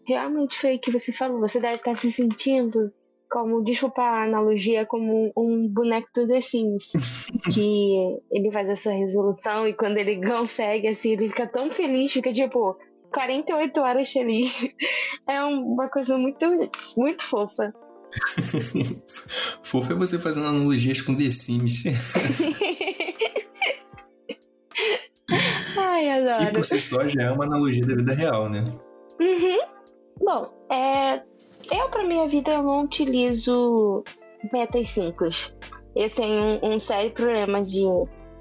Realmente 0.08 0.58
foi 0.58 0.76
o 0.76 0.80
que 0.80 0.91
você 0.91 1.12
falou. 1.12 1.39
Você 1.39 1.60
deve 1.60 1.76
estar 1.76 1.96
se 1.96 2.12
sentindo 2.12 2.91
como, 3.30 3.63
desculpa 3.63 4.02
a 4.02 4.26
analogia, 4.26 4.86
como 4.86 5.32
um 5.38 5.67
boneco 5.67 6.10
do 6.13 6.28
The 6.28 6.41
Sims. 6.41 6.94
que 7.54 8.20
ele 8.30 8.52
faz 8.52 8.70
a 8.70 8.76
sua 8.76 8.94
resolução 8.94 9.67
e 9.67 9.74
quando 9.74 9.98
ele 9.98 10.26
consegue, 10.26 10.88
assim, 10.88 11.13
ele 11.13 11.30
fica 11.30 11.48
tão 11.48 11.70
feliz, 11.70 12.12
fica 12.12 12.32
tipo 12.34 12.78
48 13.13 13.82
horas 13.82 14.12
feliz. 14.12 14.74
É 15.28 15.41
uma 15.44 15.88
coisa 15.88 16.17
muito, 16.17 16.46
muito 16.98 17.24
fofa. 17.24 17.74
Fofa 19.63 19.93
é 19.93 19.95
você 19.95 20.19
fazendo 20.19 20.47
analogias 20.47 21.02
com 21.02 21.15
The 21.15 21.32
Sims. 21.32 21.84
Ai, 25.78 26.10
adoro. 26.10 26.43
E 26.43 26.52
por 26.54 26.65
si 26.65 26.80
só 26.80 27.08
já 27.08 27.24
é 27.24 27.32
uma 27.32 27.45
analogia 27.45 27.86
da 27.86 27.95
vida 27.95 28.13
real, 28.13 28.50
né? 28.50 28.63
Uhum. 29.19 29.60
Bom, 30.19 30.52
é, 30.71 31.21
eu 31.71 31.89
pra 31.89 32.04
minha 32.04 32.28
vida 32.28 32.52
eu 32.52 32.63
não 32.63 32.84
utilizo 32.84 34.04
metas 34.52 34.89
simples. 34.89 35.56
Eu 35.95 36.10
tenho 36.10 36.60
um, 36.63 36.76
um 36.76 36.80
sério 36.80 37.12
problema 37.12 37.62
de 37.62 37.84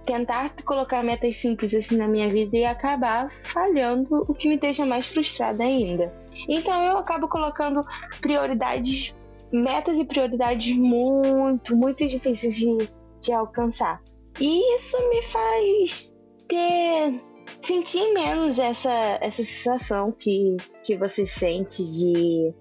tentar 0.04 0.50
colocar 0.64 1.02
metas 1.02 1.36
simples 1.36 1.74
assim 1.74 1.96
na 1.96 2.08
minha 2.08 2.28
vida 2.28 2.56
e 2.56 2.64
acabar 2.64 3.30
falhando, 3.42 4.24
o 4.28 4.34
que 4.34 4.48
me 4.48 4.56
deixa 4.56 4.86
mais 4.86 5.06
frustrada 5.06 5.62
ainda. 5.62 6.12
Então 6.48 6.82
eu 6.84 6.98
acabo 6.98 7.28
colocando 7.28 7.80
prioridades, 8.20 9.14
metas 9.52 9.98
e 9.98 10.04
prioridades 10.04 10.76
muito, 10.76 11.76
muito 11.76 12.06
difíceis 12.06 12.56
de, 12.56 12.76
de 13.20 13.32
alcançar. 13.32 14.02
E 14.38 14.76
isso 14.76 14.96
me 15.08 15.22
faz 15.22 16.14
ter 16.48 17.20
sentir 17.58 18.12
menos 18.12 18.58
essa, 18.58 19.18
essa 19.20 19.44
sensação 19.44 20.12
que, 20.12 20.56
que 20.84 20.96
você 20.96 21.26
sente 21.26 21.82
de 21.82 22.54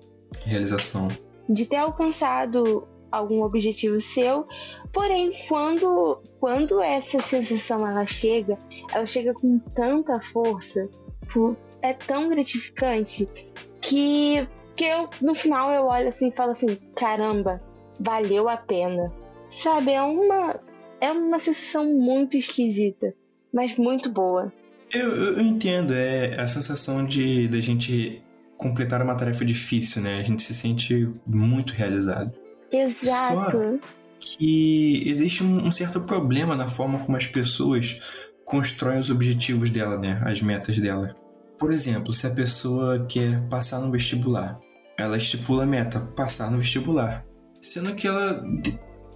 realização. 0.45 1.07
De 1.47 1.65
ter 1.65 1.77
alcançado 1.77 2.87
algum 3.11 3.43
objetivo 3.43 3.99
seu. 3.99 4.47
Porém, 4.91 5.31
quando, 5.47 6.21
quando 6.39 6.81
essa 6.81 7.19
sensação 7.19 7.87
ela 7.87 8.05
chega, 8.05 8.57
ela 8.93 9.05
chega 9.05 9.33
com 9.33 9.59
tanta 9.59 10.21
força, 10.21 10.87
é 11.81 11.93
tão 11.93 12.29
gratificante 12.29 13.27
que, 13.81 14.47
que 14.79 14.85
eu, 14.85 15.09
no 15.21 15.35
final 15.35 15.69
eu 15.71 15.87
olho 15.87 16.07
assim 16.07 16.29
e 16.29 16.31
falo 16.31 16.53
assim, 16.53 16.77
caramba, 16.95 17.61
valeu 17.99 18.47
a 18.47 18.55
pena. 18.55 19.11
Sabe, 19.49 19.91
é 19.91 20.01
uma, 20.01 20.57
é 21.01 21.11
uma 21.11 21.37
sensação 21.37 21.85
muito 21.93 22.37
esquisita, 22.37 23.13
mas 23.53 23.75
muito 23.75 24.09
boa. 24.09 24.53
Eu, 24.89 25.13
eu 25.13 25.41
entendo, 25.41 25.93
é 25.93 26.39
a 26.39 26.47
sensação 26.47 27.05
de 27.05 27.49
da 27.49 27.59
gente 27.59 28.23
completar 28.57 29.01
uma 29.01 29.15
tarefa 29.15 29.43
difícil, 29.43 30.01
né? 30.01 30.17
A 30.19 30.23
gente 30.23 30.43
se 30.43 30.55
sente 30.55 31.11
muito 31.27 31.73
realizado. 31.73 32.31
Exato. 32.71 33.57
Só 33.57 33.79
que 34.17 35.03
existe 35.05 35.43
um, 35.43 35.67
um 35.67 35.71
certo 35.73 35.99
problema 35.99 36.55
na 36.55 36.69
forma 36.69 36.99
como 36.99 37.17
as 37.17 37.27
pessoas 37.27 37.99
constroem 38.45 38.99
os 38.99 39.09
objetivos 39.09 39.69
dela, 39.71 39.97
né? 39.97 40.21
As 40.23 40.41
metas 40.41 40.79
dela. 40.79 41.13
Por 41.57 41.73
exemplo, 41.73 42.13
se 42.13 42.25
a 42.25 42.29
pessoa 42.29 43.05
quer 43.05 43.41
passar 43.49 43.79
no 43.81 43.91
vestibular, 43.91 44.57
ela 44.99 45.17
estipula 45.17 45.63
a 45.63 45.65
meta, 45.65 45.99
passar 45.99 46.51
no 46.51 46.57
vestibular. 46.57 47.25
Sendo 47.61 47.93
que 47.93 48.07
ela 48.07 48.43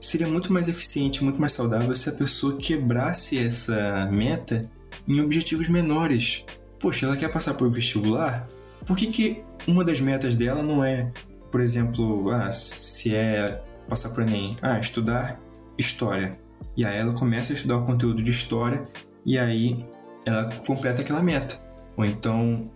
seria 0.01 0.27
muito 0.27 0.51
mais 0.51 0.67
eficiente, 0.67 1.23
muito 1.23 1.39
mais 1.39 1.53
saudável 1.53 1.95
se 1.95 2.09
a 2.09 2.13
pessoa 2.13 2.57
quebrasse 2.57 3.37
essa 3.37 4.05
meta 4.11 4.69
em 5.07 5.21
objetivos 5.21 5.69
menores. 5.69 6.45
Poxa, 6.79 7.05
ela 7.05 7.15
quer 7.15 7.31
passar 7.31 7.53
por 7.53 7.69
vestibular? 7.71 8.45
Por 8.85 8.97
que, 8.97 9.07
que 9.07 9.43
uma 9.67 9.83
das 9.83 10.01
metas 10.01 10.35
dela 10.35 10.61
não 10.61 10.83
é, 10.83 11.11
por 11.49 11.61
exemplo, 11.61 12.29
ah, 12.31 12.51
se 12.51 13.15
é 13.15 13.63
passar 13.87 14.09
por 14.09 14.23
Enem, 14.23 14.57
ah, 14.61 14.79
estudar 14.79 15.39
história. 15.77 16.31
E 16.75 16.85
aí 16.85 16.97
ela 16.97 17.13
começa 17.13 17.53
a 17.53 17.55
estudar 17.55 17.77
o 17.77 17.85
conteúdo 17.85 18.21
de 18.21 18.31
história 18.31 18.83
e 19.25 19.37
aí 19.37 19.85
ela 20.25 20.49
completa 20.65 21.01
aquela 21.01 21.21
meta. 21.21 21.59
Ou 21.95 22.05
então 22.05 22.71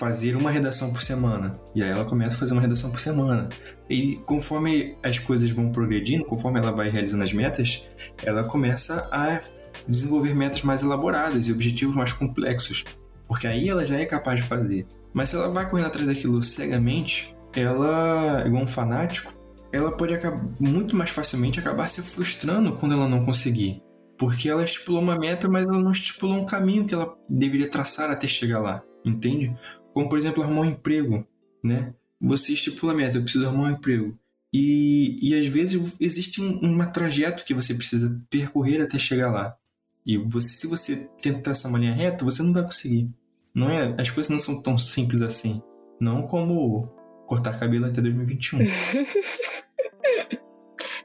fazer 0.00 0.34
uma 0.34 0.50
redação 0.50 0.90
por 0.90 1.02
semana. 1.02 1.60
E 1.74 1.82
aí 1.82 1.90
ela 1.90 2.06
começa 2.06 2.34
a 2.34 2.38
fazer 2.38 2.54
uma 2.54 2.62
redação 2.62 2.90
por 2.90 2.98
semana. 2.98 3.50
E 3.88 4.16
conforme 4.24 4.96
as 5.02 5.18
coisas 5.18 5.50
vão 5.50 5.70
progredindo, 5.70 6.24
conforme 6.24 6.58
ela 6.58 6.72
vai 6.72 6.88
realizando 6.88 7.22
as 7.22 7.34
metas, 7.34 7.86
ela 8.24 8.42
começa 8.44 9.06
a 9.12 9.40
desenvolver 9.86 10.34
metas 10.34 10.62
mais 10.62 10.80
elaboradas 10.80 11.46
e 11.46 11.52
objetivos 11.52 11.94
mais 11.94 12.14
complexos, 12.14 12.82
porque 13.28 13.46
aí 13.46 13.68
ela 13.68 13.84
já 13.84 13.96
é 13.96 14.06
capaz 14.06 14.40
de 14.40 14.46
fazer. 14.46 14.86
Mas 15.12 15.28
se 15.28 15.36
ela 15.36 15.50
vai 15.50 15.68
correndo 15.68 15.88
atrás 15.88 16.06
daquilo 16.06 16.42
cegamente, 16.42 17.36
ela, 17.54 18.42
igual 18.46 18.62
um 18.62 18.66
fanático, 18.66 19.34
ela 19.70 19.92
pode 19.92 20.14
acabar, 20.14 20.42
muito 20.58 20.96
mais 20.96 21.10
facilmente 21.10 21.60
acabar 21.60 21.88
se 21.88 22.00
frustrando 22.00 22.72
quando 22.72 22.94
ela 22.94 23.06
não 23.06 23.24
conseguir. 23.26 23.82
Porque 24.16 24.48
ela 24.48 24.64
estipulou 24.64 25.02
uma 25.02 25.18
meta, 25.18 25.46
mas 25.46 25.66
ela 25.66 25.78
não 25.78 25.92
estipulou 25.92 26.36
um 26.36 26.46
caminho 26.46 26.86
que 26.86 26.94
ela 26.94 27.14
deveria 27.28 27.68
traçar 27.68 28.10
até 28.10 28.26
chegar 28.26 28.60
lá, 28.60 28.82
entende? 29.04 29.54
Como, 29.92 30.08
por 30.08 30.18
exemplo, 30.18 30.42
arrumar 30.42 30.62
um 30.62 30.70
emprego, 30.70 31.26
né? 31.62 31.94
Você 32.20 32.52
estipula 32.52 32.92
a 32.92 32.96
meta, 32.96 33.18
eu 33.18 33.22
preciso 33.22 33.46
arrumar 33.46 33.68
um 33.68 33.72
emprego. 33.72 34.18
E, 34.52 35.18
e 35.22 35.34
às 35.34 35.46
vezes 35.46 35.96
existe 36.00 36.42
um, 36.42 36.60
um 36.64 36.92
trajeto 36.92 37.44
que 37.44 37.54
você 37.54 37.74
precisa 37.74 38.20
percorrer 38.28 38.82
até 38.82 38.98
chegar 38.98 39.30
lá. 39.30 39.56
E 40.04 40.18
você, 40.18 40.48
se 40.48 40.66
você 40.66 41.08
tentar 41.22 41.52
essa 41.52 41.68
linha 41.78 41.92
reta, 41.92 42.24
você 42.24 42.42
não 42.42 42.52
vai 42.52 42.64
conseguir. 42.64 43.08
Não 43.54 43.70
é, 43.70 43.94
as 43.98 44.10
coisas 44.10 44.30
não 44.30 44.40
são 44.40 44.60
tão 44.60 44.76
simples 44.78 45.22
assim. 45.22 45.62
Não 46.00 46.22
como 46.22 46.88
cortar 47.26 47.58
cabelo 47.58 47.86
até 47.86 48.00
2021. 48.00 48.58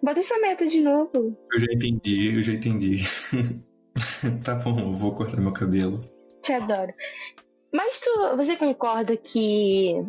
Bota 0.02 0.20
essa 0.20 0.40
meta 0.40 0.68
de 0.68 0.82
novo. 0.82 1.38
Eu 1.52 1.60
já 1.60 1.68
entendi, 1.72 2.36
eu 2.36 2.44
já 2.44 2.54
entendi. 2.54 3.04
tá 4.44 4.56
bom, 4.56 4.80
eu 4.80 4.94
vou 4.94 5.14
cortar 5.14 5.42
meu 5.42 5.52
cabelo. 5.52 6.04
Te 6.42 6.54
adoro. 6.54 6.92
Mas 7.76 8.00
tu, 8.00 8.38
você 8.38 8.56
concorda 8.56 9.18
que 9.18 10.02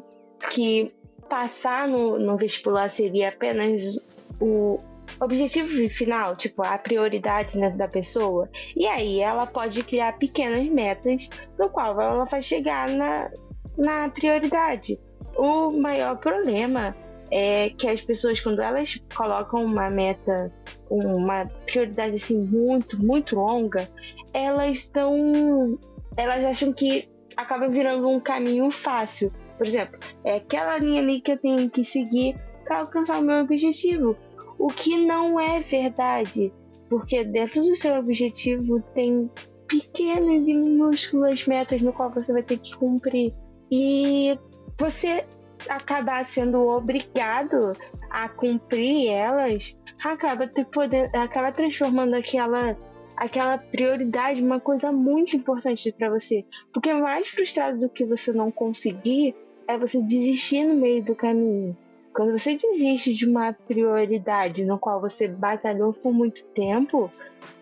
que 0.50 0.94
passar 1.28 1.88
no, 1.88 2.16
no 2.16 2.36
vestibular 2.36 2.88
seria 2.88 3.30
apenas 3.30 3.98
o, 4.40 4.78
objetivo 5.20 5.68
final, 5.88 6.36
tipo, 6.36 6.62
a 6.62 6.78
prioridade 6.78 7.58
né, 7.58 7.70
da 7.70 7.88
pessoa. 7.88 8.48
E 8.76 8.86
aí 8.86 9.20
ela 9.20 9.46
pode 9.46 9.82
criar 9.82 10.16
pequenas 10.16 10.64
metas 10.68 11.28
no 11.58 11.68
qual 11.68 12.00
ela 12.00 12.24
vai 12.24 12.40
chegar 12.40 12.88
na, 12.88 13.30
na 13.76 14.08
prioridade. 14.10 15.00
O 15.36 15.72
maior 15.72 16.16
problema 16.18 16.96
é 17.32 17.70
que 17.70 17.88
as 17.88 18.00
pessoas, 18.00 18.38
quando 18.38 18.62
elas 18.62 19.00
colocam 19.12 19.64
uma 19.64 19.90
meta, 19.90 20.52
uma 20.88 21.46
prioridade 21.66 22.14
assim 22.14 22.40
muito, 22.40 23.02
muito 23.02 23.34
longa, 23.34 23.88
elas 24.32 24.76
estão. 24.76 25.76
Elas 26.16 26.44
acham 26.44 26.72
que 26.72 27.08
acaba 27.36 27.68
virando 27.68 28.08
um 28.08 28.18
caminho 28.18 28.70
fácil. 28.70 29.32
Por 29.56 29.66
exemplo, 29.66 29.98
é 30.24 30.36
aquela 30.36 30.78
linha 30.78 31.00
ali 31.00 31.20
que 31.20 31.32
eu 31.32 31.38
tenho 31.38 31.68
que 31.70 31.84
seguir 31.84 32.36
para 32.64 32.78
alcançar 32.80 33.18
o 33.18 33.22
meu 33.22 33.38
objetivo. 33.40 34.16
O 34.58 34.68
que 34.68 35.04
não 35.04 35.38
é 35.38 35.60
verdade, 35.60 36.52
porque 36.88 37.24
dentro 37.24 37.62
do 37.62 37.74
seu 37.74 37.96
objetivo 37.96 38.82
tem 38.94 39.30
pequenas 39.68 40.48
e 40.48 40.54
minúsculas 40.54 41.46
metas 41.46 41.82
no 41.82 41.92
qual 41.92 42.10
você 42.10 42.32
vai 42.32 42.42
ter 42.42 42.58
que 42.58 42.74
cumprir. 42.76 43.34
E 43.70 44.38
você 44.78 45.24
acabar 45.68 46.24
sendo 46.24 46.66
obrigado 46.68 47.76
a 48.10 48.28
cumprir 48.28 49.08
elas, 49.08 49.78
acaba 50.04 50.46
te 50.46 50.64
poder, 50.64 51.10
acaba 51.14 51.50
transformando 51.50 52.14
aquela 52.14 52.76
aquela 53.16 53.56
prioridade 53.56 54.42
uma 54.42 54.60
coisa 54.60 54.92
muito 54.92 55.36
importante 55.36 55.90
para 55.92 56.10
você. 56.10 56.44
Porque 56.72 56.92
mais 56.92 57.28
frustrado 57.28 57.78
do 57.78 57.88
que 57.88 58.04
você 58.04 58.32
não 58.32 58.50
conseguir 58.50 59.34
é 59.66 59.78
você 59.78 60.00
desistir 60.00 60.64
no 60.64 60.74
meio 60.74 61.02
do 61.02 61.14
caminho. 61.14 61.76
Quando 62.14 62.38
você 62.38 62.56
desiste 62.56 63.12
de 63.12 63.26
uma 63.26 63.52
prioridade 63.52 64.64
no 64.64 64.78
qual 64.78 65.00
você 65.00 65.28
batalhou 65.28 65.92
por 65.92 66.12
muito 66.12 66.44
tempo, 66.44 67.10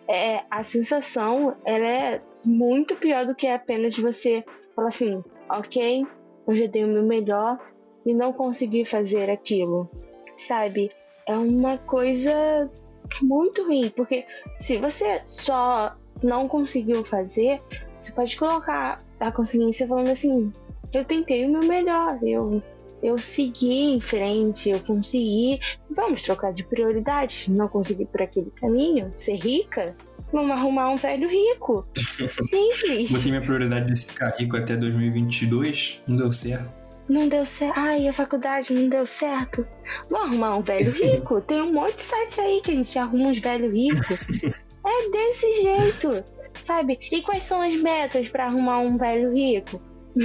é, 0.06 0.44
a 0.50 0.62
sensação 0.62 1.56
ela 1.64 1.86
é 1.86 2.22
muito 2.44 2.94
pior 2.96 3.24
do 3.26 3.34
que 3.34 3.46
apenas 3.46 3.96
você 3.98 4.44
falar 4.76 4.88
assim, 4.88 5.24
ok, 5.48 6.06
eu 6.46 6.54
já 6.54 6.66
dei 6.66 6.84
o 6.84 6.88
meu 6.88 7.02
melhor 7.02 7.58
e 8.04 8.14
não 8.14 8.32
consegui 8.32 8.84
fazer 8.84 9.30
aquilo, 9.30 9.88
sabe? 10.36 10.90
É 11.26 11.34
uma 11.36 11.78
coisa 11.78 12.70
muito 13.22 13.64
ruim, 13.64 13.90
porque 13.94 14.26
se 14.58 14.76
você 14.76 15.22
só 15.24 15.96
não 16.22 16.48
conseguiu 16.48 17.04
fazer, 17.04 17.60
você 17.98 18.12
pode 18.12 18.36
colocar 18.36 19.00
a 19.20 19.32
consciência 19.32 19.86
falando 19.86 20.10
assim: 20.10 20.52
eu 20.92 21.04
tentei 21.04 21.44
o 21.46 21.50
meu 21.50 21.66
melhor, 21.66 22.18
eu 22.22 22.62
eu 23.02 23.18
segui 23.18 23.94
em 23.94 24.00
frente, 24.00 24.70
eu 24.70 24.80
consegui. 24.80 25.60
Vamos 25.90 26.22
trocar 26.22 26.54
de 26.54 26.64
prioridade. 26.64 27.50
Não 27.50 27.68
consegui 27.68 28.06
por 28.06 28.22
aquele 28.22 28.50
caminho, 28.52 29.12
ser 29.14 29.36
rica. 29.36 29.94
Vamos 30.32 30.50
arrumar 30.52 30.88
um 30.88 30.96
velho 30.96 31.28
rico. 31.28 31.86
Simples. 32.26 33.12
Botei 33.12 33.30
minha 33.30 33.42
prioridade 33.42 33.92
de 33.92 34.06
ficar 34.06 34.30
rico 34.38 34.56
até 34.56 34.74
2022, 34.74 36.00
não 36.08 36.16
deu 36.16 36.32
certo. 36.32 36.83
Não 37.08 37.28
deu 37.28 37.44
certo. 37.44 37.78
Ai, 37.78 38.08
a 38.08 38.12
faculdade 38.12 38.72
não 38.72 38.88
deu 38.88 39.06
certo. 39.06 39.66
Vamos 40.10 40.30
arrumar 40.30 40.56
um 40.56 40.62
velho 40.62 40.90
rico? 40.92 41.40
Tem 41.40 41.60
um 41.60 41.72
monte 41.72 41.96
de 41.96 42.02
site 42.02 42.40
aí 42.40 42.60
que 42.62 42.70
a 42.70 42.74
gente 42.74 42.98
arruma 42.98 43.28
uns 43.28 43.38
velhos 43.38 43.72
ricos. 43.72 44.62
é 44.86 45.10
desse 45.10 45.62
jeito, 45.62 46.24
sabe? 46.62 46.98
E 47.10 47.20
quais 47.22 47.44
são 47.44 47.60
as 47.60 47.74
metas 47.74 48.28
para 48.28 48.46
arrumar 48.46 48.78
um 48.78 48.96
velho 48.96 49.34
rico? 49.34 49.80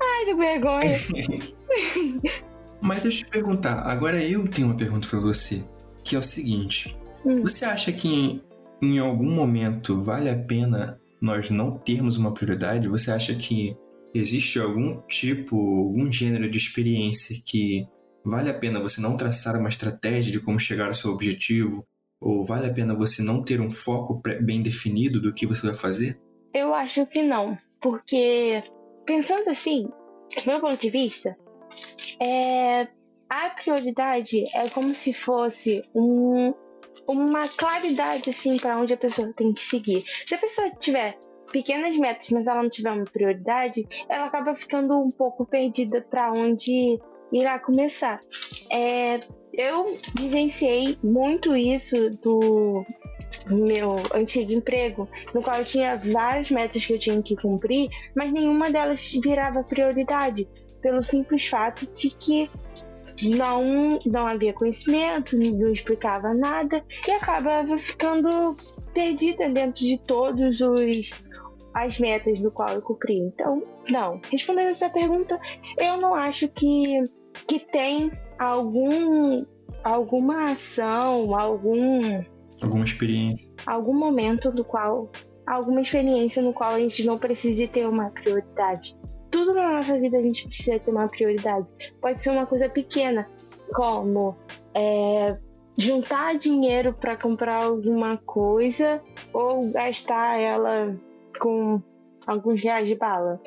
Ai, 0.00 0.24
que 0.24 0.34
vergonha. 0.34 0.96
Mas 2.80 3.02
deixa 3.02 3.22
eu 3.22 3.26
te 3.26 3.30
perguntar, 3.30 3.80
agora 3.86 4.22
eu 4.22 4.48
tenho 4.48 4.68
uma 4.68 4.76
pergunta 4.76 5.06
para 5.06 5.20
você, 5.20 5.62
que 6.02 6.16
é 6.16 6.18
o 6.18 6.22
seguinte: 6.22 6.96
hum. 7.24 7.42
você 7.42 7.64
acha 7.64 7.92
que 7.92 8.08
em, 8.08 8.42
em 8.80 8.98
algum 8.98 9.30
momento 9.30 10.02
vale 10.02 10.30
a 10.30 10.36
pena 10.36 10.98
nós 11.20 11.50
não 11.50 11.78
termos 11.78 12.16
uma 12.16 12.32
prioridade? 12.32 12.88
Você 12.88 13.12
acha 13.12 13.34
que 13.34 13.76
existe 14.14 14.58
algum 14.58 15.00
tipo, 15.02 15.56
algum 15.56 16.10
gênero 16.10 16.50
de 16.50 16.58
experiência 16.58 17.36
que 17.44 17.86
vale 18.24 18.50
a 18.50 18.54
pena 18.54 18.80
você 18.80 19.00
não 19.00 19.16
traçar 19.16 19.56
uma 19.56 19.68
estratégia 19.68 20.32
de 20.32 20.40
como 20.40 20.60
chegar 20.60 20.88
ao 20.88 20.94
seu 20.94 21.10
objetivo? 21.10 21.86
Ou 22.20 22.44
vale 22.44 22.66
a 22.66 22.72
pena 22.72 22.94
você 22.94 23.22
não 23.22 23.42
ter 23.42 23.60
um 23.60 23.70
foco 23.70 24.20
bem 24.42 24.62
definido 24.62 25.20
do 25.20 25.32
que 25.32 25.46
você 25.46 25.66
vai 25.66 25.74
fazer? 25.74 26.20
Eu 26.52 26.74
acho 26.74 27.06
que 27.06 27.22
não, 27.22 27.56
porque 27.80 28.62
pensando 29.06 29.48
assim, 29.48 29.84
do 29.84 30.46
meu 30.46 30.60
ponto 30.60 30.80
de 30.80 30.90
vista, 30.90 31.36
é, 32.20 32.88
a 33.28 33.48
prioridade 33.50 34.44
é 34.54 34.68
como 34.68 34.94
se 34.94 35.12
fosse 35.14 35.82
um, 35.94 36.52
uma 37.08 37.48
claridade 37.48 38.30
assim 38.30 38.58
para 38.58 38.78
onde 38.78 38.92
a 38.92 38.98
pessoa 38.98 39.32
tem 39.32 39.52
que 39.52 39.64
seguir. 39.64 40.02
Se 40.04 40.34
a 40.34 40.38
pessoa 40.38 40.70
tiver 40.78 41.16
pequenas 41.50 41.96
metas, 41.96 42.28
mas 42.30 42.46
ela 42.46 42.62
não 42.62 42.70
tiver 42.70 42.92
uma 42.92 43.04
prioridade, 43.04 43.86
ela 44.08 44.26
acaba 44.26 44.54
ficando 44.54 44.98
um 44.98 45.10
pouco 45.10 45.44
perdida 45.44 46.00
para 46.00 46.32
onde 46.32 46.98
irá 47.32 47.58
começar. 47.58 48.20
É, 48.72 49.20
eu 49.52 49.86
vivenciei 50.16 50.98
muito 51.02 51.54
isso 51.54 52.10
do 52.22 52.84
meu 53.48 53.96
antigo 54.14 54.52
emprego, 54.52 55.08
no 55.34 55.42
qual 55.42 55.58
eu 55.58 55.64
tinha 55.64 55.96
várias 55.96 56.50
metas 56.50 56.84
que 56.84 56.92
eu 56.92 56.98
tinha 56.98 57.22
que 57.22 57.36
cumprir, 57.36 57.88
mas 58.14 58.32
nenhuma 58.32 58.70
delas 58.70 59.12
virava 59.22 59.62
prioridade, 59.62 60.48
pelo 60.80 61.02
simples 61.02 61.46
fato 61.46 61.86
de 61.92 62.10
que 62.10 62.50
não, 63.36 63.98
não 64.06 64.26
havia 64.26 64.52
conhecimento, 64.52 65.36
não 65.36 65.70
explicava 65.70 66.34
nada 66.34 66.84
e 67.06 67.10
acabava 67.10 67.76
ficando 67.76 68.54
perdida 68.94 69.48
dentro 69.48 69.84
de 69.84 69.98
todos 69.98 70.60
os 70.60 71.12
as 71.74 71.98
metas 71.98 72.40
do 72.40 72.50
qual 72.50 72.70
eu 72.70 72.82
cumpri. 72.82 73.18
Então, 73.18 73.62
não. 73.88 74.20
Respondendo 74.30 74.70
a 74.70 74.74
sua 74.74 74.90
pergunta, 74.90 75.40
eu 75.78 75.96
não 75.98 76.14
acho 76.14 76.48
que, 76.48 77.02
que 77.46 77.58
tem 77.58 78.10
algum 78.38 79.44
alguma 79.82 80.50
ação, 80.50 81.34
algum 81.34 82.22
Alguma 82.62 82.84
experiência. 82.84 83.48
Algum 83.66 83.94
momento 83.94 84.50
do 84.50 84.64
qual. 84.64 85.10
Alguma 85.46 85.80
experiência 85.80 86.42
no 86.42 86.52
qual 86.52 86.72
a 86.72 86.78
gente 86.78 87.04
não 87.04 87.18
precise 87.18 87.66
ter 87.66 87.88
uma 87.88 88.10
prioridade. 88.10 88.96
Tudo 89.30 89.54
na 89.54 89.72
nossa 89.72 89.98
vida 89.98 90.18
a 90.18 90.22
gente 90.22 90.46
precisa 90.46 90.78
ter 90.78 90.90
uma 90.90 91.08
prioridade. 91.08 91.72
Pode 92.00 92.20
ser 92.20 92.30
uma 92.30 92.46
coisa 92.46 92.68
pequena, 92.68 93.28
como 93.74 94.36
é, 94.74 95.36
juntar 95.76 96.36
dinheiro 96.36 96.92
para 96.92 97.16
comprar 97.16 97.64
alguma 97.64 98.16
coisa 98.18 99.02
ou 99.32 99.72
gastar 99.72 100.38
ela 100.38 100.96
com 101.40 101.82
alguns 102.26 102.62
reais 102.62 102.86
de 102.86 102.94
bala. 102.94 103.40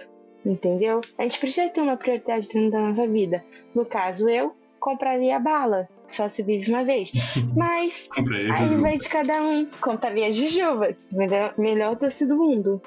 Entendeu? 0.45 0.99
A 1.17 1.23
gente 1.23 1.39
precisa 1.39 1.69
ter 1.69 1.79
uma 1.79 1.95
prioridade 1.95 2.49
dentro 2.49 2.71
da 2.71 2.81
nossa 2.81 3.07
vida. 3.07 3.43
No 3.73 3.85
caso, 3.85 4.27
eu 4.27 4.53
compraria 4.77 5.39
bala 5.39 5.87
só 6.05 6.27
se 6.27 6.43
vive 6.43 6.69
uma 6.69 6.83
vez. 6.83 7.11
Mas 7.55 8.09
aí 8.17 8.75
vai 8.77 8.97
de 8.97 9.07
cada 9.07 9.41
um. 9.41 9.65
Contaria 9.81 10.27
a 10.27 10.31
Jujuba, 10.31 10.95
melhor, 11.11 11.53
melhor 11.57 11.95
doce 11.95 12.25
do 12.25 12.35
mundo. 12.35 12.81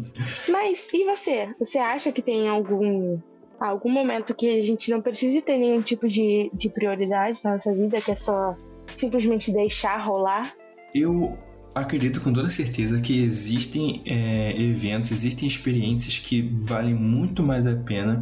Mas 0.48 0.92
e 0.92 1.04
você? 1.04 1.54
Você 1.58 1.78
acha 1.78 2.10
que 2.10 2.22
tem 2.22 2.48
algum 2.48 3.18
algum 3.60 3.90
momento 3.90 4.34
que 4.34 4.58
a 4.58 4.62
gente 4.62 4.90
não 4.90 5.00
precisa 5.00 5.40
ter 5.40 5.56
nenhum 5.56 5.80
tipo 5.80 6.08
de, 6.08 6.50
de 6.52 6.68
prioridade 6.68 7.38
na 7.44 7.52
nossa 7.52 7.72
vida, 7.72 8.00
que 8.00 8.10
é 8.10 8.14
só 8.16 8.56
simplesmente 8.96 9.52
deixar 9.52 9.98
rolar? 9.98 10.52
Eu 10.92 11.38
acredito 11.74 12.20
com 12.20 12.32
toda 12.32 12.50
certeza 12.50 13.00
que 13.00 13.22
existem 13.22 14.00
é, 14.06 14.60
eventos, 14.60 15.10
existem 15.12 15.48
experiências 15.48 16.18
que 16.18 16.42
valem 16.60 16.94
muito 16.94 17.42
mais 17.42 17.66
a 17.66 17.76
pena 17.76 18.20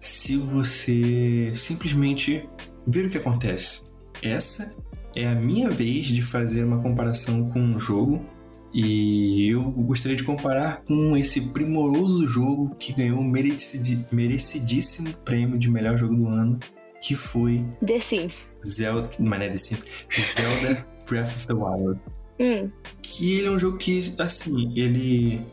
se 0.00 0.36
você 0.36 1.52
simplesmente 1.54 2.48
ver 2.86 3.06
o 3.06 3.10
que 3.10 3.18
acontece 3.18 3.86
essa 4.22 4.74
é 5.14 5.26
a 5.26 5.34
minha 5.34 5.68
vez 5.70 6.06
de 6.06 6.22
fazer 6.22 6.64
uma 6.64 6.80
comparação 6.82 7.48
com 7.50 7.60
um 7.60 7.80
jogo 7.80 8.24
e 8.72 9.50
eu 9.50 9.62
gostaria 9.70 10.16
de 10.16 10.22
comparar 10.22 10.82
com 10.84 11.16
esse 11.16 11.40
primoroso 11.40 12.28
jogo 12.28 12.74
que 12.78 12.92
ganhou 12.92 13.20
o 13.20 13.24
merecidíssimo 13.24 15.12
prêmio 15.24 15.58
de 15.58 15.70
melhor 15.70 15.96
jogo 15.96 16.14
do 16.14 16.28
ano, 16.28 16.58
que 17.00 17.14
foi 17.14 17.64
The 17.84 18.00
Sims. 18.00 18.54
Zelda, 18.66 19.08
mas 19.18 19.38
não 19.38 19.46
é 19.46 19.50
The 19.50 19.56
Sims, 19.56 19.82
Zelda 20.12 20.86
Breath 21.08 21.28
of 21.28 21.46
the 21.46 21.54
Wild. 21.54 22.00
Hum. 22.38 22.70
Que 23.02 23.38
ele 23.38 23.46
é 23.46 23.50
um 23.50 23.58
jogo 23.58 23.78
que, 23.78 24.14
assim, 24.18 24.72
ele 24.78 25.46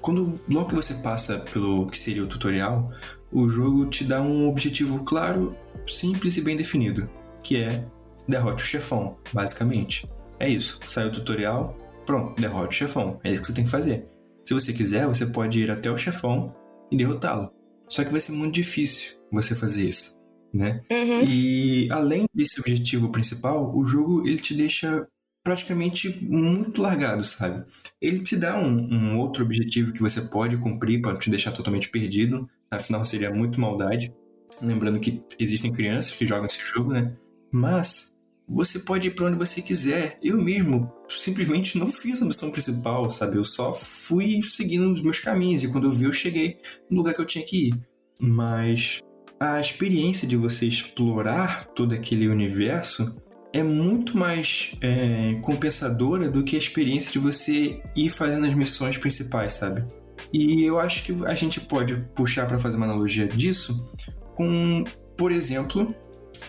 quando 0.00 0.40
logo 0.48 0.68
que 0.68 0.74
você 0.74 0.94
passa 0.94 1.40
pelo 1.52 1.86
que 1.86 1.98
seria 1.98 2.24
o 2.24 2.26
tutorial, 2.26 2.90
o 3.32 3.48
jogo 3.48 3.86
te 3.86 4.04
dá 4.04 4.20
um 4.22 4.48
objetivo 4.48 5.04
claro, 5.04 5.56
simples 5.86 6.36
e 6.36 6.40
bem 6.40 6.56
definido, 6.56 7.08
que 7.42 7.56
é 7.56 7.84
derrote 8.26 8.62
o 8.62 8.66
chefão, 8.66 9.16
basicamente. 9.32 10.08
É 10.38 10.48
isso. 10.48 10.80
Saiu 10.86 11.08
o 11.08 11.12
tutorial, 11.12 11.76
pronto, 12.06 12.40
derrote 12.40 12.74
o 12.74 12.78
chefão. 12.88 13.20
É 13.22 13.30
isso 13.30 13.42
que 13.42 13.48
você 13.48 13.54
tem 13.54 13.64
que 13.64 13.70
fazer. 13.70 14.06
Se 14.44 14.54
você 14.54 14.72
quiser, 14.72 15.06
você 15.06 15.26
pode 15.26 15.60
ir 15.60 15.70
até 15.70 15.90
o 15.90 15.98
chefão 15.98 16.54
e 16.90 16.96
derrotá-lo. 16.96 17.50
Só 17.88 18.04
que 18.04 18.10
vai 18.10 18.20
ser 18.20 18.32
muito 18.32 18.54
difícil 18.54 19.16
você 19.30 19.54
fazer 19.54 19.88
isso, 19.88 20.18
né? 20.52 20.80
Uhum. 20.90 21.22
E 21.24 21.88
além 21.90 22.26
desse 22.34 22.60
objetivo 22.60 23.10
principal, 23.10 23.76
o 23.76 23.84
jogo 23.84 24.26
ele 24.26 24.38
te 24.38 24.54
deixa 24.54 25.06
praticamente 25.42 26.08
muito 26.22 26.82
largado, 26.82 27.24
sabe? 27.24 27.64
Ele 28.00 28.20
te 28.20 28.36
dá 28.36 28.58
um, 28.58 28.92
um 28.92 29.18
outro 29.18 29.44
objetivo 29.44 29.92
que 29.92 30.00
você 30.00 30.20
pode 30.20 30.56
cumprir 30.58 31.00
para 31.00 31.18
te 31.18 31.30
deixar 31.30 31.52
totalmente 31.52 31.88
perdido. 31.88 32.48
Afinal, 32.70 33.04
seria 33.04 33.30
muito 33.30 33.60
maldade. 33.60 34.12
Lembrando 34.60 35.00
que 35.00 35.22
existem 35.38 35.72
crianças 35.72 36.14
que 36.14 36.26
jogam 36.26 36.46
esse 36.46 36.60
jogo, 36.64 36.92
né? 36.92 37.16
Mas 37.50 38.14
você 38.46 38.80
pode 38.80 39.08
ir 39.08 39.14
para 39.14 39.26
onde 39.26 39.38
você 39.38 39.62
quiser. 39.62 40.18
Eu 40.22 40.40
mesmo 40.40 40.92
simplesmente 41.08 41.78
não 41.78 41.88
fiz 41.88 42.20
a 42.20 42.26
missão 42.26 42.50
principal, 42.50 43.08
sabe? 43.08 43.36
Eu 43.36 43.44
só 43.44 43.72
fui 43.72 44.42
seguindo 44.42 44.92
os 44.92 45.00
meus 45.00 45.20
caminhos 45.20 45.62
e 45.62 45.70
quando 45.70 45.86
eu 45.86 45.92
vi, 45.92 46.04
eu 46.04 46.12
cheguei 46.12 46.58
no 46.90 46.98
lugar 46.98 47.14
que 47.14 47.20
eu 47.20 47.26
tinha 47.26 47.44
que 47.44 47.68
ir. 47.68 47.80
Mas 48.20 49.00
a 49.38 49.60
experiência 49.60 50.28
de 50.28 50.36
você 50.36 50.66
explorar 50.66 51.64
todo 51.68 51.94
aquele 51.94 52.28
universo 52.28 53.16
é 53.52 53.62
muito 53.62 54.16
mais 54.16 54.74
é, 54.80 55.34
compensadora 55.42 56.28
do 56.28 56.44
que 56.44 56.56
a 56.56 56.58
experiência 56.58 57.10
de 57.10 57.18
você 57.18 57.80
ir 57.96 58.10
fazendo 58.10 58.46
as 58.46 58.54
missões 58.54 58.96
principais, 58.96 59.54
sabe? 59.54 59.84
E 60.32 60.62
eu 60.62 60.78
acho 60.78 61.02
que 61.02 61.16
a 61.24 61.34
gente 61.34 61.60
pode 61.60 61.96
puxar 62.14 62.46
para 62.46 62.58
fazer 62.58 62.76
uma 62.76 62.86
analogia 62.86 63.26
disso 63.26 63.90
com, 64.36 64.84
por 65.16 65.32
exemplo, 65.32 65.94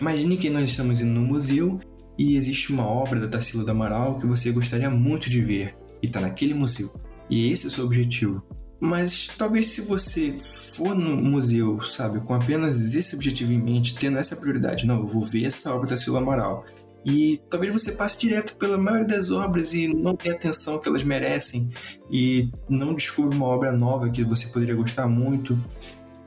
imagine 0.00 0.36
que 0.36 0.48
nós 0.48 0.70
estamos 0.70 1.00
indo 1.00 1.10
no 1.10 1.26
museu 1.26 1.80
e 2.18 2.36
existe 2.36 2.72
uma 2.72 2.86
obra 2.86 3.18
da 3.18 3.28
Tarsila 3.28 3.64
do 3.64 3.70
Amaral 3.70 4.18
que 4.18 4.26
você 4.26 4.52
gostaria 4.52 4.90
muito 4.90 5.28
de 5.28 5.40
ver 5.40 5.74
e 6.02 6.06
está 6.06 6.20
naquele 6.20 6.54
museu. 6.54 6.92
E 7.28 7.50
esse 7.50 7.66
é 7.66 7.68
o 7.68 7.72
seu 7.72 7.84
objetivo. 7.84 8.42
Mas 8.78 9.28
talvez 9.38 9.68
se 9.68 9.80
você 9.80 10.36
for 10.74 10.94
no 10.94 11.16
museu, 11.16 11.80
sabe, 11.82 12.20
com 12.20 12.34
apenas 12.34 12.94
esse 12.94 13.14
objetivo 13.14 13.52
em 13.52 13.58
mente, 13.58 13.94
tendo 13.94 14.18
essa 14.18 14.34
prioridade, 14.34 14.86
não, 14.86 15.00
eu 15.00 15.06
vou 15.06 15.22
ver 15.22 15.44
essa 15.44 15.70
obra 15.70 15.82
da 15.82 15.94
Tarsila 15.94 16.18
Amaral. 16.18 16.64
E 17.04 17.40
talvez 17.50 17.72
você 17.72 17.92
passe 17.92 18.18
direto 18.20 18.56
pela 18.56 18.78
maioria 18.78 19.06
das 19.06 19.30
obras 19.30 19.74
e 19.74 19.88
não 19.88 20.14
dê 20.14 20.30
atenção 20.30 20.78
que 20.78 20.88
elas 20.88 21.02
merecem 21.02 21.70
e 22.10 22.48
não 22.68 22.94
descubra 22.94 23.36
uma 23.36 23.46
obra 23.46 23.72
nova 23.72 24.08
que 24.08 24.22
você 24.22 24.48
poderia 24.48 24.74
gostar 24.74 25.08
muito, 25.08 25.58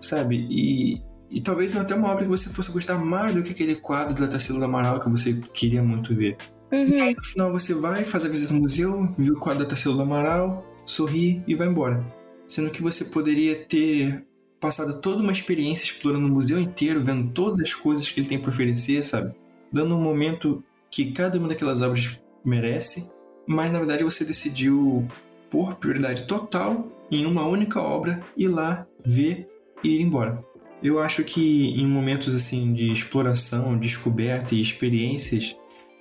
sabe? 0.01 0.45
E 0.49 1.01
e 1.29 1.41
talvez 1.41 1.75
até 1.75 1.95
uma 1.95 2.09
obra 2.09 2.23
que 2.23 2.29
você 2.29 2.49
fosse 2.49 2.71
gostar 2.71 2.97
mais 2.97 3.33
do 3.33 3.43
que 3.43 3.51
aquele 3.51 3.75
quadro 3.75 4.13
da 4.13 4.27
Tarsila 4.27 4.59
do 4.59 4.65
Amaral 4.65 4.99
que 4.99 5.09
você 5.09 5.33
queria 5.53 5.83
muito 5.83 6.13
ver. 6.13 6.37
Uhum. 6.71 6.87
E 6.87 7.01
aí, 7.01 7.15
no 7.15 7.23
final 7.23 7.51
você 7.51 7.73
vai, 7.73 8.05
faz 8.05 8.25
a 8.25 8.29
visita 8.29 8.53
no 8.53 8.61
museu, 8.61 9.13
vê 9.17 9.31
o 9.31 9.39
quadro 9.39 9.63
da 9.63 9.69
Tarsila 9.69 9.95
do 9.95 10.01
Amaral, 10.01 10.65
sorri 10.85 11.43
e 11.47 11.55
vai 11.55 11.67
embora. 11.67 12.05
Sendo 12.47 12.69
que 12.69 12.81
você 12.81 13.05
poderia 13.05 13.55
ter 13.65 14.25
passado 14.59 15.01
toda 15.01 15.21
uma 15.21 15.31
experiência 15.31 15.85
explorando 15.85 16.27
o 16.27 16.31
museu 16.31 16.59
inteiro, 16.59 17.03
vendo 17.03 17.31
todas 17.31 17.59
as 17.59 17.73
coisas 17.73 18.09
que 18.09 18.19
ele 18.19 18.29
tem 18.29 18.39
para 18.39 18.51
oferecer, 18.51 19.03
sabe? 19.03 19.35
Dando 19.75 19.93
um 19.93 20.01
momento 20.01 20.63
que 20.89 21.11
cada 21.11 21.37
uma 21.37 21.49
daquelas 21.49 21.81
obras 21.81 22.17
merece, 22.45 23.11
mas 23.45 23.69
na 23.73 23.77
verdade 23.77 24.05
você 24.05 24.23
decidiu 24.23 25.05
pôr 25.49 25.75
prioridade 25.75 26.23
total 26.23 26.87
em 27.11 27.25
uma 27.25 27.45
única 27.45 27.81
obra, 27.81 28.23
ir 28.37 28.47
lá, 28.47 28.87
ver 29.05 29.49
e 29.83 29.97
ir 29.97 30.01
embora. 30.01 30.41
Eu 30.81 30.97
acho 30.97 31.25
que 31.25 31.73
em 31.77 31.85
momentos 31.85 32.33
assim 32.33 32.71
de 32.71 32.89
exploração, 32.89 33.77
descoberta 33.77 34.55
e 34.55 34.61
experiências, 34.61 35.57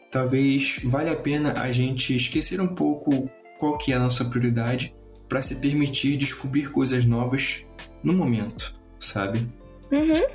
talvez 0.08 0.78
valha 0.84 1.10
a 1.10 1.16
pena 1.16 1.54
a 1.60 1.72
gente 1.72 2.14
esquecer 2.14 2.60
um 2.60 2.76
pouco 2.76 3.28
qual 3.58 3.76
que 3.76 3.92
é 3.92 3.96
a 3.96 3.98
nossa 3.98 4.24
prioridade 4.24 4.94
para 5.28 5.42
se 5.42 5.56
permitir 5.56 6.16
descobrir 6.16 6.70
coisas 6.70 7.04
novas 7.04 7.66
no 8.04 8.12
momento, 8.12 8.72
sabe? 9.00 9.40
Uhum. 9.90 10.28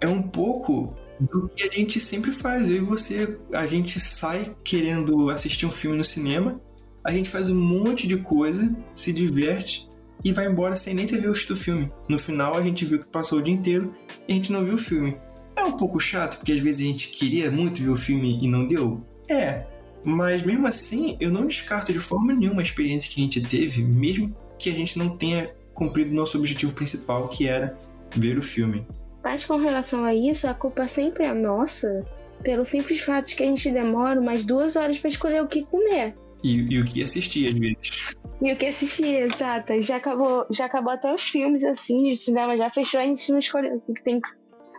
É 0.00 0.08
um 0.08 0.22
pouco 0.22 0.92
do 1.20 1.48
que 1.48 1.64
a 1.64 1.70
gente 1.70 2.00
sempre 2.00 2.32
faz. 2.32 2.68
Eu 2.68 2.76
e 2.76 2.80
você, 2.80 3.38
a 3.52 3.66
gente 3.66 4.00
sai 4.00 4.54
querendo 4.64 5.30
assistir 5.30 5.66
um 5.66 5.72
filme 5.72 5.96
no 5.96 6.04
cinema, 6.04 6.60
a 7.04 7.12
gente 7.12 7.28
faz 7.28 7.48
um 7.48 7.54
monte 7.54 8.06
de 8.06 8.16
coisa, 8.18 8.74
se 8.94 9.12
diverte 9.12 9.88
e 10.24 10.32
vai 10.32 10.46
embora 10.46 10.76
sem 10.76 10.94
nem 10.94 11.06
ter 11.06 11.20
visto 11.20 11.52
o 11.52 11.56
filme. 11.56 11.90
No 12.08 12.18
final 12.18 12.56
a 12.56 12.62
gente 12.62 12.84
viu 12.84 12.98
que 12.98 13.08
passou 13.08 13.38
o 13.38 13.42
dia 13.42 13.54
inteiro 13.54 13.94
e 14.28 14.32
a 14.32 14.34
gente 14.34 14.52
não 14.52 14.64
viu 14.64 14.74
o 14.74 14.78
filme. 14.78 15.16
É 15.56 15.62
um 15.62 15.72
pouco 15.72 15.98
chato, 16.00 16.36
porque 16.36 16.52
às 16.52 16.60
vezes 16.60 16.86
a 16.86 16.90
gente 16.90 17.08
queria 17.08 17.50
muito 17.50 17.82
ver 17.82 17.90
o 17.90 17.96
filme 17.96 18.38
e 18.42 18.48
não 18.48 18.66
deu. 18.66 19.04
É, 19.28 19.66
mas 20.04 20.42
mesmo 20.42 20.66
assim 20.66 21.16
eu 21.20 21.30
não 21.30 21.46
descarto 21.46 21.92
de 21.92 21.98
forma 21.98 22.32
nenhuma 22.32 22.60
a 22.60 22.62
experiência 22.62 23.10
que 23.10 23.20
a 23.20 23.24
gente 23.24 23.40
teve, 23.40 23.82
mesmo 23.82 24.34
que 24.58 24.70
a 24.70 24.74
gente 24.74 24.98
não 24.98 25.16
tenha 25.16 25.48
cumprido 25.74 26.14
nosso 26.14 26.36
objetivo 26.36 26.72
principal, 26.72 27.28
que 27.28 27.46
era 27.46 27.78
ver 28.14 28.38
o 28.38 28.42
filme. 28.42 28.86
Mas 29.22 29.44
com 29.44 29.56
relação 29.56 30.04
a 30.04 30.14
isso, 30.14 30.48
a 30.48 30.54
culpa 30.54 30.88
sempre 30.88 31.26
é 31.26 31.34
nossa, 31.34 32.04
pelo 32.42 32.64
simples 32.64 33.00
fato 33.00 33.28
de 33.28 33.36
que 33.36 33.42
a 33.42 33.46
gente 33.46 33.70
demora 33.70 34.20
umas 34.20 34.44
duas 34.44 34.76
horas 34.76 34.98
para 34.98 35.10
escolher 35.10 35.42
o 35.42 35.48
que 35.48 35.64
comer. 35.64 36.14
E, 36.42 36.74
e, 36.74 36.80
o 36.80 36.84
que 36.84 37.02
assistir, 37.02 37.48
às 37.48 37.54
vezes. 37.54 38.16
E 38.40 38.52
o 38.52 38.56
que 38.56 38.66
assistir, 38.66 39.22
exato. 39.22 39.80
Já 39.82 39.96
acabou, 39.96 40.46
já 40.50 40.64
acabou 40.64 40.92
até 40.92 41.12
os 41.14 41.22
filmes, 41.22 41.62
assim, 41.64 42.12
o 42.12 42.16
cinema 42.16 42.56
já 42.56 42.70
fechou, 42.70 42.98
a 42.98 43.04
gente 43.04 43.30
não 43.30 43.38
escolheu 43.38 43.82
o 43.86 43.92
que 43.92 44.02
tem 44.02 44.20
que 44.20 44.28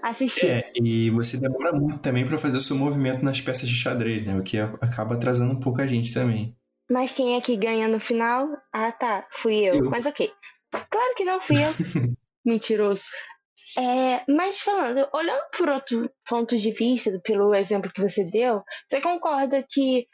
assistir. 0.01 0.47
É, 0.47 0.71
e 0.75 1.11
você 1.11 1.39
demora 1.39 1.71
muito 1.71 1.99
também 1.99 2.25
para 2.25 2.39
fazer 2.39 2.57
o 2.57 2.61
seu 2.61 2.75
movimento 2.75 3.23
nas 3.23 3.39
peças 3.39 3.69
de 3.69 3.75
xadrez, 3.75 4.23
né? 4.23 4.35
O 4.35 4.41
que 4.41 4.57
acaba 4.57 5.13
atrasando 5.13 5.53
um 5.53 5.59
pouco 5.59 5.81
a 5.81 5.87
gente 5.87 6.11
também. 6.11 6.55
Mas 6.89 7.11
quem 7.11 7.35
é 7.35 7.41
que 7.41 7.55
ganha 7.55 7.87
no 7.87 7.99
final? 7.99 8.49
Ah, 8.73 8.91
tá, 8.91 9.27
fui 9.31 9.59
eu. 9.59 9.75
eu. 9.75 9.89
Mas 9.89 10.05
ok. 10.05 10.29
Claro 10.71 11.15
que 11.15 11.23
não 11.23 11.39
fui 11.39 11.57
eu. 11.57 11.71
Mentiroso. 12.43 13.03
É, 13.77 14.23
mas 14.27 14.59
falando, 14.59 15.07
olhando 15.13 15.43
por 15.55 15.69
outro 15.69 16.11
ponto 16.27 16.57
de 16.57 16.71
vista, 16.71 17.19
pelo 17.23 17.53
exemplo 17.53 17.91
que 17.93 18.01
você 18.01 18.23
deu, 18.25 18.63
você 18.89 19.01
concorda 19.01 19.65
que 19.69 20.07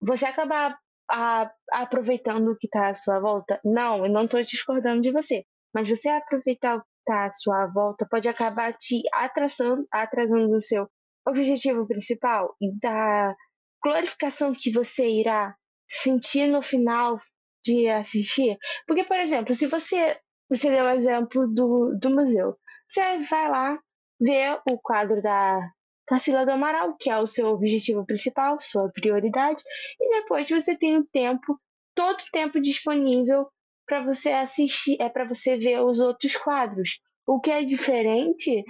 você 0.00 0.24
acabar 0.26 0.78
a, 1.10 1.50
aproveitando 1.72 2.48
o 2.48 2.56
que 2.56 2.66
está 2.66 2.88
à 2.88 2.94
sua 2.94 3.20
volta. 3.20 3.60
Não, 3.64 4.04
eu 4.04 4.10
não 4.10 4.24
estou 4.24 4.42
discordando 4.42 5.02
de 5.02 5.12
você. 5.12 5.44
Mas 5.74 5.88
você 5.88 6.08
aproveitar 6.08 6.76
o 6.76 6.80
que 6.80 6.86
está 7.06 7.26
à 7.26 7.32
sua 7.32 7.66
volta 7.66 8.06
pode 8.10 8.28
acabar 8.28 8.72
te 8.72 9.02
atrasando, 9.14 9.86
atrasando 9.90 10.56
o 10.56 10.62
seu 10.62 10.88
objetivo 11.26 11.86
principal 11.86 12.54
e 12.60 12.78
da 12.78 13.34
glorificação 13.82 14.52
que 14.52 14.72
você 14.72 15.06
irá 15.06 15.54
sentir 15.88 16.48
no 16.48 16.62
final 16.62 17.20
de 17.64 17.88
assistir. 17.88 18.56
Porque, 18.86 19.04
por 19.04 19.18
exemplo, 19.18 19.54
se 19.54 19.66
você. 19.66 20.18
Você 20.50 20.68
deu 20.68 20.84
o 20.84 20.90
exemplo 20.90 21.48
do, 21.48 21.96
do 21.98 22.10
museu. 22.10 22.58
Você 22.92 23.20
vai 23.20 23.48
lá 23.48 23.80
ver 24.20 24.60
o 24.70 24.78
quadro 24.78 25.22
da 25.22 25.66
Tarsila 26.06 26.44
do 26.44 26.50
Amaral, 26.52 26.94
que 27.00 27.08
é 27.08 27.16
o 27.16 27.26
seu 27.26 27.48
objetivo 27.48 28.04
principal, 28.04 28.60
sua 28.60 28.90
prioridade, 28.90 29.64
e 29.98 30.20
depois 30.20 30.46
você 30.46 30.76
tem 30.76 30.98
o 30.98 31.06
tempo, 31.06 31.58
todo 31.94 32.20
o 32.20 32.30
tempo 32.30 32.60
disponível 32.60 33.48
para 33.86 34.02
você 34.02 34.32
assistir, 34.32 35.00
é 35.00 35.08
para 35.08 35.24
você 35.24 35.56
ver 35.56 35.80
os 35.80 36.00
outros 36.00 36.36
quadros. 36.36 37.00
O 37.26 37.40
que 37.40 37.50
é 37.50 37.64
diferente 37.64 38.62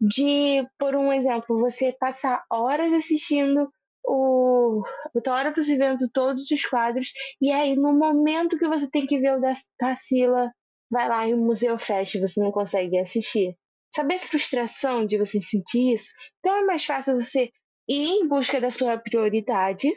de, 0.00 0.66
por 0.76 0.96
um 0.96 1.12
exemplo, 1.12 1.56
você 1.56 1.92
passar 1.92 2.44
horas 2.50 2.92
assistindo 2.92 3.72
o 4.04 4.82
outra 5.14 5.34
hora 5.34 5.54
você 5.54 5.76
vendo 5.76 6.08
todos 6.10 6.50
os 6.50 6.66
quadros 6.66 7.12
e 7.40 7.52
aí 7.52 7.76
no 7.76 7.92
momento 7.96 8.58
que 8.58 8.66
você 8.66 8.90
tem 8.90 9.06
que 9.06 9.20
ver 9.20 9.36
o 9.36 9.40
da 9.40 9.52
Tarsila, 9.78 10.52
vai 10.90 11.08
lá 11.08 11.28
e 11.28 11.34
o 11.34 11.38
museu 11.38 11.78
fecha 11.78 12.20
você 12.20 12.40
não 12.40 12.50
consegue 12.50 12.98
assistir 12.98 13.56
saber 13.94 14.14
a 14.14 14.20
frustração 14.20 15.04
de 15.06 15.18
você 15.18 15.40
sentir 15.40 15.94
isso, 15.94 16.10
então 16.38 16.56
é 16.56 16.64
mais 16.64 16.84
fácil 16.84 17.20
você 17.20 17.50
ir 17.88 18.20
em 18.20 18.28
busca 18.28 18.60
da 18.60 18.70
sua 18.70 18.98
prioridade, 18.98 19.88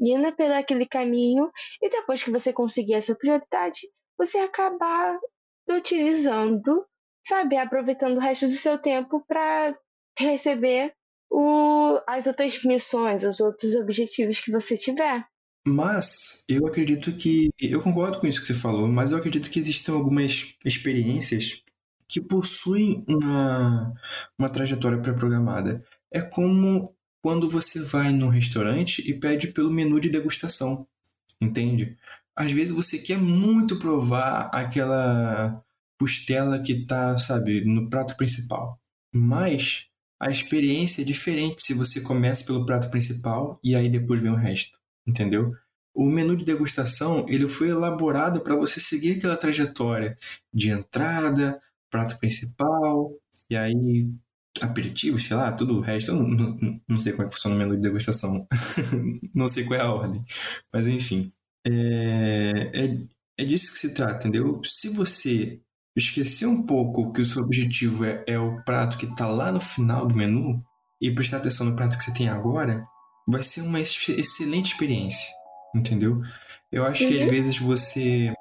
indo 0.00 0.34
pelo 0.36 0.54
aquele 0.54 0.86
caminho, 0.86 1.50
e 1.82 1.90
depois 1.90 2.22
que 2.22 2.30
você 2.30 2.52
conseguir 2.52 2.94
essa 2.94 3.14
prioridade, 3.14 3.80
você 4.16 4.38
acabar 4.38 5.18
utilizando, 5.68 6.84
sabe, 7.26 7.56
aproveitando 7.56 8.16
o 8.16 8.20
resto 8.20 8.46
do 8.46 8.52
seu 8.52 8.78
tempo 8.78 9.24
para 9.26 9.76
receber 10.18 10.92
o, 11.30 12.00
as 12.06 12.26
outras 12.26 12.62
missões, 12.64 13.24
os 13.24 13.40
outros 13.40 13.74
objetivos 13.74 14.40
que 14.40 14.50
você 14.50 14.76
tiver. 14.76 15.24
Mas 15.66 16.42
eu 16.48 16.66
acredito 16.66 17.12
que. 17.12 17.50
Eu 17.60 17.80
concordo 17.80 18.18
com 18.18 18.26
isso 18.26 18.40
que 18.40 18.46
você 18.46 18.54
falou, 18.54 18.88
mas 18.88 19.12
eu 19.12 19.18
acredito 19.18 19.50
que 19.50 19.58
existem 19.58 19.94
algumas 19.94 20.54
experiências 20.64 21.62
que 22.10 22.20
possuem 22.20 23.04
uma, 23.08 23.94
uma 24.36 24.48
trajetória 24.48 24.98
pré-programada. 24.98 25.84
É 26.12 26.20
como 26.20 26.92
quando 27.22 27.48
você 27.48 27.80
vai 27.82 28.12
num 28.12 28.28
restaurante 28.28 29.08
e 29.08 29.14
pede 29.14 29.48
pelo 29.48 29.70
menu 29.70 30.00
de 30.00 30.08
degustação, 30.10 30.86
entende? 31.40 31.96
Às 32.34 32.50
vezes 32.50 32.74
você 32.74 32.98
quer 32.98 33.18
muito 33.18 33.78
provar 33.78 34.50
aquela 34.52 35.62
costela 36.00 36.58
que 36.60 36.86
tá, 36.86 37.16
sabe, 37.18 37.64
no 37.64 37.88
prato 37.88 38.16
principal. 38.16 38.80
Mas 39.12 39.86
a 40.18 40.30
experiência 40.30 41.02
é 41.02 41.04
diferente 41.04 41.62
se 41.62 41.74
você 41.74 42.00
começa 42.00 42.44
pelo 42.44 42.66
prato 42.66 42.90
principal 42.90 43.60
e 43.62 43.76
aí 43.76 43.88
depois 43.88 44.20
vem 44.20 44.32
o 44.32 44.36
resto, 44.36 44.76
entendeu? 45.06 45.52
O 45.94 46.06
menu 46.06 46.36
de 46.36 46.44
degustação 46.44 47.26
ele 47.28 47.46
foi 47.46 47.68
elaborado 47.68 48.40
para 48.40 48.56
você 48.56 48.80
seguir 48.80 49.18
aquela 49.18 49.36
trajetória 49.36 50.16
de 50.52 50.70
entrada, 50.70 51.60
prato 51.90 52.18
principal, 52.18 53.12
e 53.48 53.56
aí 53.56 54.08
aperitivo, 54.60 55.20
sei 55.20 55.36
lá, 55.36 55.52
tudo 55.52 55.76
o 55.76 55.80
resto. 55.80 56.10
Eu 56.10 56.16
não, 56.16 56.28
não, 56.28 56.80
não 56.88 56.98
sei 56.98 57.12
como 57.12 57.24
é 57.24 57.28
que 57.28 57.34
funciona 57.34 57.56
o 57.56 57.58
menu 57.58 57.76
de 57.76 57.82
degustação. 57.82 58.46
não 59.34 59.48
sei 59.48 59.64
qual 59.64 59.78
é 59.78 59.82
a 59.82 59.92
ordem. 59.92 60.24
Mas 60.72 60.88
enfim. 60.88 61.30
É, 61.66 62.70
é, 62.72 62.98
é 63.38 63.44
disso 63.44 63.72
que 63.72 63.78
se 63.78 63.94
trata, 63.94 64.28
entendeu? 64.28 64.60
Se 64.64 64.88
você 64.88 65.60
esquecer 65.96 66.46
um 66.46 66.62
pouco 66.62 67.12
que 67.12 67.20
o 67.20 67.26
seu 67.26 67.42
objetivo 67.42 68.04
é, 68.04 68.24
é 68.26 68.38
o 68.38 68.62
prato 68.64 68.96
que 68.96 69.06
está 69.06 69.26
lá 69.26 69.52
no 69.52 69.60
final 69.60 70.06
do 70.06 70.14
menu 70.14 70.62
e 71.00 71.10
prestar 71.10 71.38
atenção 71.38 71.66
no 71.66 71.76
prato 71.76 71.98
que 71.98 72.04
você 72.04 72.12
tem 72.12 72.28
agora, 72.28 72.84
vai 73.26 73.42
ser 73.42 73.62
uma 73.62 73.80
excelente 73.80 74.72
experiência, 74.72 75.28
entendeu? 75.74 76.20
Eu 76.70 76.84
acho 76.84 77.02
uhum. 77.02 77.08
que 77.08 77.16
às 77.16 77.22
uhum. 77.22 77.28
vezes 77.28 77.58
você 77.58 78.32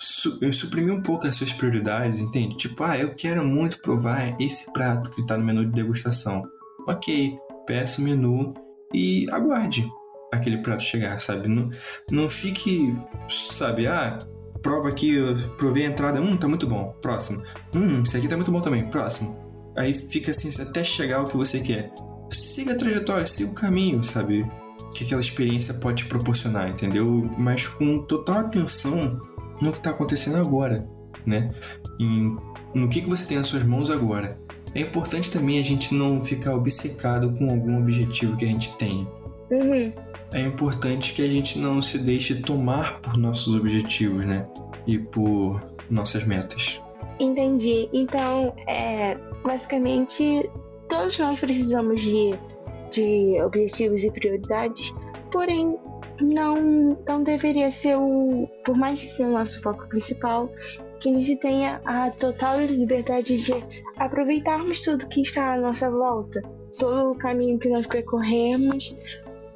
su 0.00 0.38
suprimir 0.52 0.94
um 0.94 1.02
pouco 1.02 1.26
as 1.26 1.36
suas 1.36 1.52
prioridades, 1.52 2.20
entende? 2.20 2.56
Tipo, 2.56 2.84
ah, 2.84 2.98
eu 2.98 3.14
quero 3.14 3.44
muito 3.44 3.80
provar 3.80 4.34
esse 4.40 4.70
prato 4.72 5.10
que 5.10 5.20
está 5.20 5.36
no 5.36 5.44
menu 5.44 5.66
de 5.66 5.72
degustação. 5.72 6.42
Ok, 6.88 7.36
peça 7.66 8.00
o 8.00 8.04
menu 8.04 8.54
e 8.94 9.26
aguarde 9.30 9.86
aquele 10.32 10.58
prato 10.58 10.82
chegar, 10.82 11.20
sabe? 11.20 11.48
Não, 11.48 11.68
não 12.10 12.30
fique, 12.30 12.96
sabe, 13.28 13.86
ah, 13.86 14.18
prova 14.62 14.88
aqui, 14.88 15.14
eu 15.14 15.36
provei 15.58 15.84
a 15.84 15.88
entrada, 15.90 16.20
hum, 16.20 16.36
tá 16.36 16.48
muito 16.48 16.66
bom, 16.66 16.96
próximo. 17.02 17.42
Hum, 17.74 18.02
esse 18.02 18.16
aqui 18.16 18.26
tá 18.26 18.36
muito 18.36 18.50
bom 18.50 18.60
também, 18.60 18.88
próximo. 18.88 19.38
Aí 19.76 19.98
fica 19.98 20.30
assim 20.30 20.50
até 20.62 20.82
chegar 20.82 21.18
ao 21.18 21.24
que 21.24 21.36
você 21.36 21.60
quer. 21.60 21.92
Siga 22.30 22.72
a 22.72 22.76
trajetória, 22.76 23.26
siga 23.26 23.50
o 23.50 23.54
caminho, 23.54 24.02
sabe? 24.02 24.46
Que 24.94 25.04
aquela 25.04 25.20
experiência 25.20 25.74
pode 25.74 26.04
te 26.04 26.08
proporcionar, 26.08 26.70
entendeu? 26.70 27.30
Mas 27.36 27.66
com 27.66 27.98
total 28.06 28.38
atenção 28.38 29.20
no 29.60 29.72
que 29.72 29.78
está 29.78 29.90
acontecendo 29.90 30.38
agora, 30.38 30.86
né? 31.26 31.48
Em, 31.98 32.36
no 32.74 32.88
que, 32.88 33.00
que 33.00 33.08
você 33.08 33.24
tem 33.26 33.36
nas 33.36 33.46
suas 33.46 33.64
mãos 33.64 33.90
agora. 33.90 34.38
É 34.74 34.80
importante 34.80 35.30
também 35.30 35.58
a 35.58 35.64
gente 35.64 35.94
não 35.94 36.22
ficar 36.24 36.54
obcecado 36.54 37.32
com 37.32 37.50
algum 37.50 37.78
objetivo 37.78 38.36
que 38.36 38.44
a 38.44 38.48
gente 38.48 38.74
tenha. 38.76 39.06
Uhum. 39.50 39.92
É 40.32 40.40
importante 40.42 41.12
que 41.12 41.22
a 41.22 41.26
gente 41.26 41.58
não 41.58 41.82
se 41.82 41.98
deixe 41.98 42.36
tomar 42.36 43.00
por 43.00 43.16
nossos 43.16 43.52
objetivos, 43.54 44.24
né? 44.24 44.46
E 44.86 44.96
por 44.96 45.60
nossas 45.90 46.24
metas. 46.24 46.80
Entendi. 47.18 47.88
Então, 47.92 48.54
é, 48.68 49.16
basicamente, 49.44 50.48
todos 50.88 51.18
nós 51.18 51.38
precisamos 51.40 52.00
de, 52.00 52.30
de 52.92 53.42
objetivos 53.42 54.04
e 54.04 54.10
prioridades, 54.12 54.94
porém, 55.32 55.76
não, 56.20 56.96
não 57.06 57.22
deveria 57.22 57.70
ser 57.70 57.96
o. 57.96 58.48
Por 58.64 58.76
mais 58.76 59.00
que 59.00 59.08
seja 59.08 59.28
o 59.28 59.32
nosso 59.32 59.60
foco 59.62 59.86
principal, 59.88 60.50
que 61.00 61.08
a 61.08 61.12
gente 61.12 61.36
tenha 61.36 61.80
a 61.84 62.10
total 62.10 62.60
liberdade 62.60 63.42
de 63.42 63.52
aproveitarmos 63.96 64.80
tudo 64.80 65.08
que 65.08 65.22
está 65.22 65.54
à 65.54 65.56
nossa 65.58 65.90
volta, 65.90 66.42
todo 66.78 67.12
o 67.12 67.14
caminho 67.14 67.58
que 67.58 67.68
nós 67.68 67.86
percorremos 67.86 68.96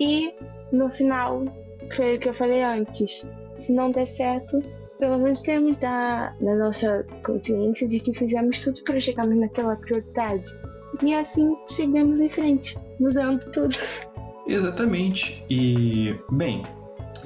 e 0.01 0.33
no 0.73 0.91
final, 0.91 1.45
foi 1.93 2.17
o 2.17 2.19
que 2.19 2.29
eu 2.29 2.35
falei 2.35 2.63
antes, 2.63 3.27
se 3.59 3.73
não 3.73 3.91
der 3.91 4.07
certo, 4.07 4.61
pelo 4.99 5.19
menos 5.19 5.41
temos 5.41 5.77
da, 5.77 6.31
da 6.41 6.55
nossa 6.57 7.07
consciência 7.25 7.87
de 7.87 8.01
que 8.01 8.13
fizemos 8.13 8.65
tudo 8.65 8.83
para 8.83 8.99
chegarmos 8.99 9.37
naquela 9.37 9.77
prioridade. 9.77 10.51
E 11.03 11.15
assim 11.15 11.57
seguimos 11.67 12.21
em 12.21 12.29
frente, 12.29 12.77
mudando 12.99 13.45
tudo. 13.51 13.77
Exatamente. 14.47 15.45
E, 15.49 16.15
bem, 16.31 16.63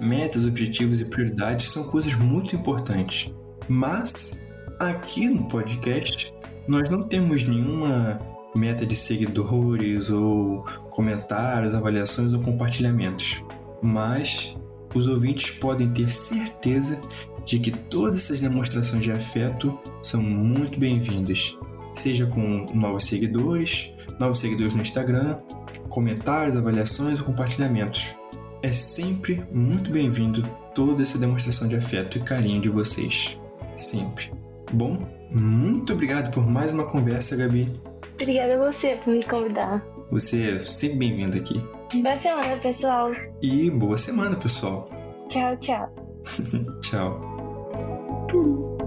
metas, 0.00 0.46
objetivos 0.46 1.00
e 1.00 1.04
prioridades 1.04 1.70
são 1.70 1.84
coisas 1.84 2.14
muito 2.14 2.54
importantes. 2.54 3.32
Mas, 3.68 4.42
aqui 4.78 5.28
no 5.28 5.46
podcast, 5.48 6.32
nós 6.66 6.88
não 6.88 7.02
temos 7.02 7.44
nenhuma 7.44 8.18
meta 8.56 8.86
de 8.86 8.96
seguidores 8.96 10.10
ou 10.10 10.64
comentários, 10.90 11.74
avaliações 11.74 12.32
ou 12.32 12.40
compartilhamentos. 12.40 13.42
Mas 13.82 14.54
os 14.94 15.06
ouvintes 15.06 15.50
podem 15.50 15.90
ter 15.90 16.10
certeza 16.10 17.00
de 17.44 17.58
que 17.58 17.70
todas 17.70 18.24
essas 18.24 18.40
demonstrações 18.40 19.02
de 19.02 19.12
afeto 19.12 19.78
são 20.02 20.20
muito 20.20 20.78
bem-vindas, 20.78 21.56
seja 21.94 22.26
com 22.26 22.66
novos 22.74 23.04
seguidores, 23.04 23.92
novos 24.18 24.40
seguidores 24.40 24.74
no 24.74 24.82
Instagram, 24.82 25.38
comentários, 25.89 26.57
avaliações 26.57 27.18
ou 27.18 27.26
compartilhamentos. 27.26 28.14
É 28.62 28.72
sempre 28.72 29.45
muito 29.53 29.91
bem-vindo 29.91 30.43
toda 30.74 31.03
essa 31.03 31.18
demonstração 31.18 31.68
de 31.68 31.76
afeto 31.76 32.18
e 32.18 32.20
carinho 32.20 32.61
de 32.61 32.68
vocês. 32.68 33.39
Sempre. 33.76 34.30
Bom, 34.72 34.99
muito 35.30 35.93
obrigado 35.93 36.32
por 36.32 36.47
mais 36.47 36.72
uma 36.72 36.84
conversa, 36.84 37.36
Gabi. 37.36 37.80
Obrigada 38.20 38.55
a 38.55 38.72
você 38.72 38.97
por 38.97 39.12
me 39.12 39.22
convidar. 39.22 39.84
Você 40.11 40.57
é 40.57 40.59
sempre 40.59 40.99
bem-vindo 40.99 41.36
aqui. 41.36 41.62
Boa 42.03 42.16
semana, 42.16 42.57
pessoal. 42.57 43.12
E 43.43 43.70
boa 43.70 43.99
semana, 43.99 44.36
pessoal. 44.36 44.89
Tchau, 45.28 45.57
tchau. 45.59 45.93
tchau. 46.82 48.78